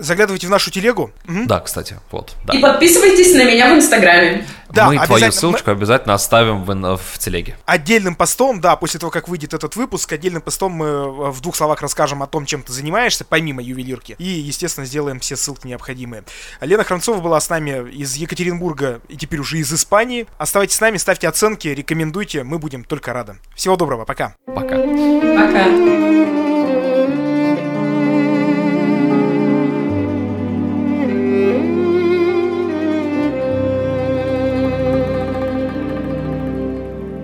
[0.00, 1.10] Заглядывайте в нашу телегу.
[1.28, 1.46] Угу.
[1.46, 2.34] Да, кстати, вот.
[2.44, 2.54] Да.
[2.54, 4.46] И подписывайтесь на меня в Инстаграме.
[4.70, 5.76] Да, Мы твою ссылочку мы...
[5.76, 7.56] обязательно оставим в, в телеге.
[7.66, 11.56] Отдельным постом, да, после того, как выйдет этот выпуск, отдельным постом мы э, в двух
[11.56, 14.14] словах расскажем о том, чем ты занимаешься, помимо ювелирки.
[14.18, 16.24] И, естественно, сделаем все ссылки необходимые.
[16.60, 20.26] Лена Хранцова была с нами из Екатеринбурга и теперь уже из Испании.
[20.38, 23.36] Оставайтесь с нами, ставьте оценки, рекомендуйте, мы будем только рады.
[23.54, 24.34] Всего доброго, пока.
[24.46, 24.76] Пока.
[24.76, 26.39] Пока.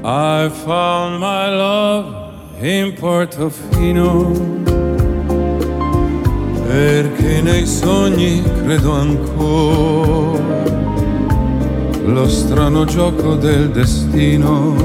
[0.09, 4.31] I found my love in Portofino
[6.65, 10.63] perché nei sogni credo ancora.
[12.05, 14.77] Lo strano gioco del destino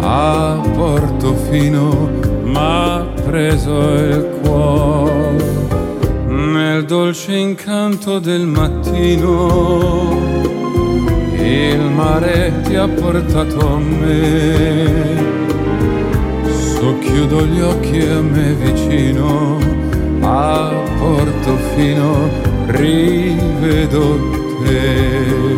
[0.00, 2.10] a Portofino
[2.44, 5.56] m'ha preso il cuore.
[6.26, 10.28] Nel dolce incanto del mattino
[11.48, 15.26] il mare ti ha portato a me.
[16.44, 19.56] Socchiudo gli occhi a me vicino,
[20.20, 22.28] a Portofino
[22.66, 24.18] rivedo
[24.62, 25.56] te.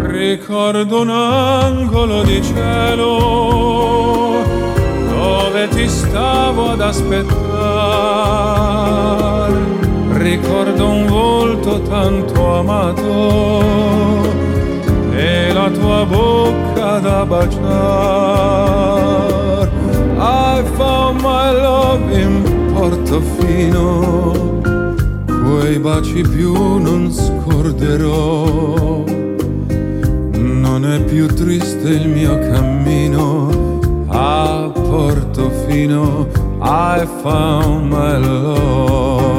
[0.00, 4.42] Ricordo un angolo di cielo
[5.10, 7.44] dove ti stavo ad aspettare.
[10.12, 14.24] Ricordo un volto tanto amato
[15.16, 18.76] e la tua bocca da baciar.
[20.18, 22.42] I found my love in
[22.74, 24.60] Portofino,
[25.44, 29.04] quei baci più non scorderò.
[30.32, 36.26] Non è più triste il mio cammino a Portofino.
[36.60, 39.35] I found my love.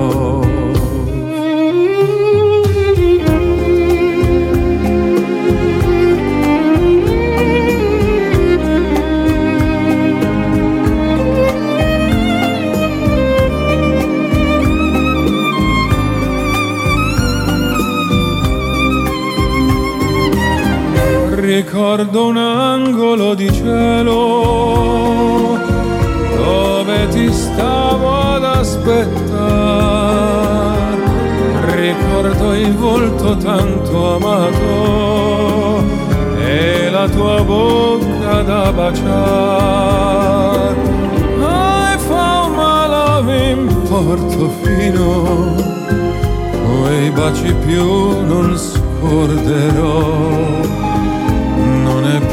[21.58, 25.58] Ricordo un angolo di cielo
[26.36, 29.26] dove ti stavo ad aspettare.
[31.76, 35.84] Ricordo il volto tanto amato
[36.46, 40.76] e la tua bocca da baciare.
[41.40, 45.56] I found my love in Portofino,
[46.52, 50.57] quei baci più non scorderò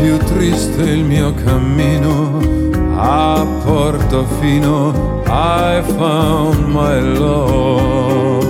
[0.04, 2.38] più triste il mio cammino
[2.94, 8.44] a Portofino I found my love.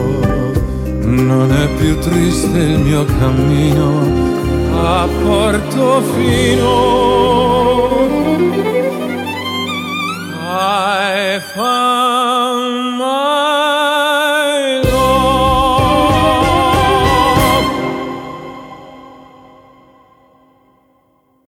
[1.05, 4.01] Non è più triste il mio cammino
[4.83, 6.73] a Portofino.
[10.57, 11.84] I found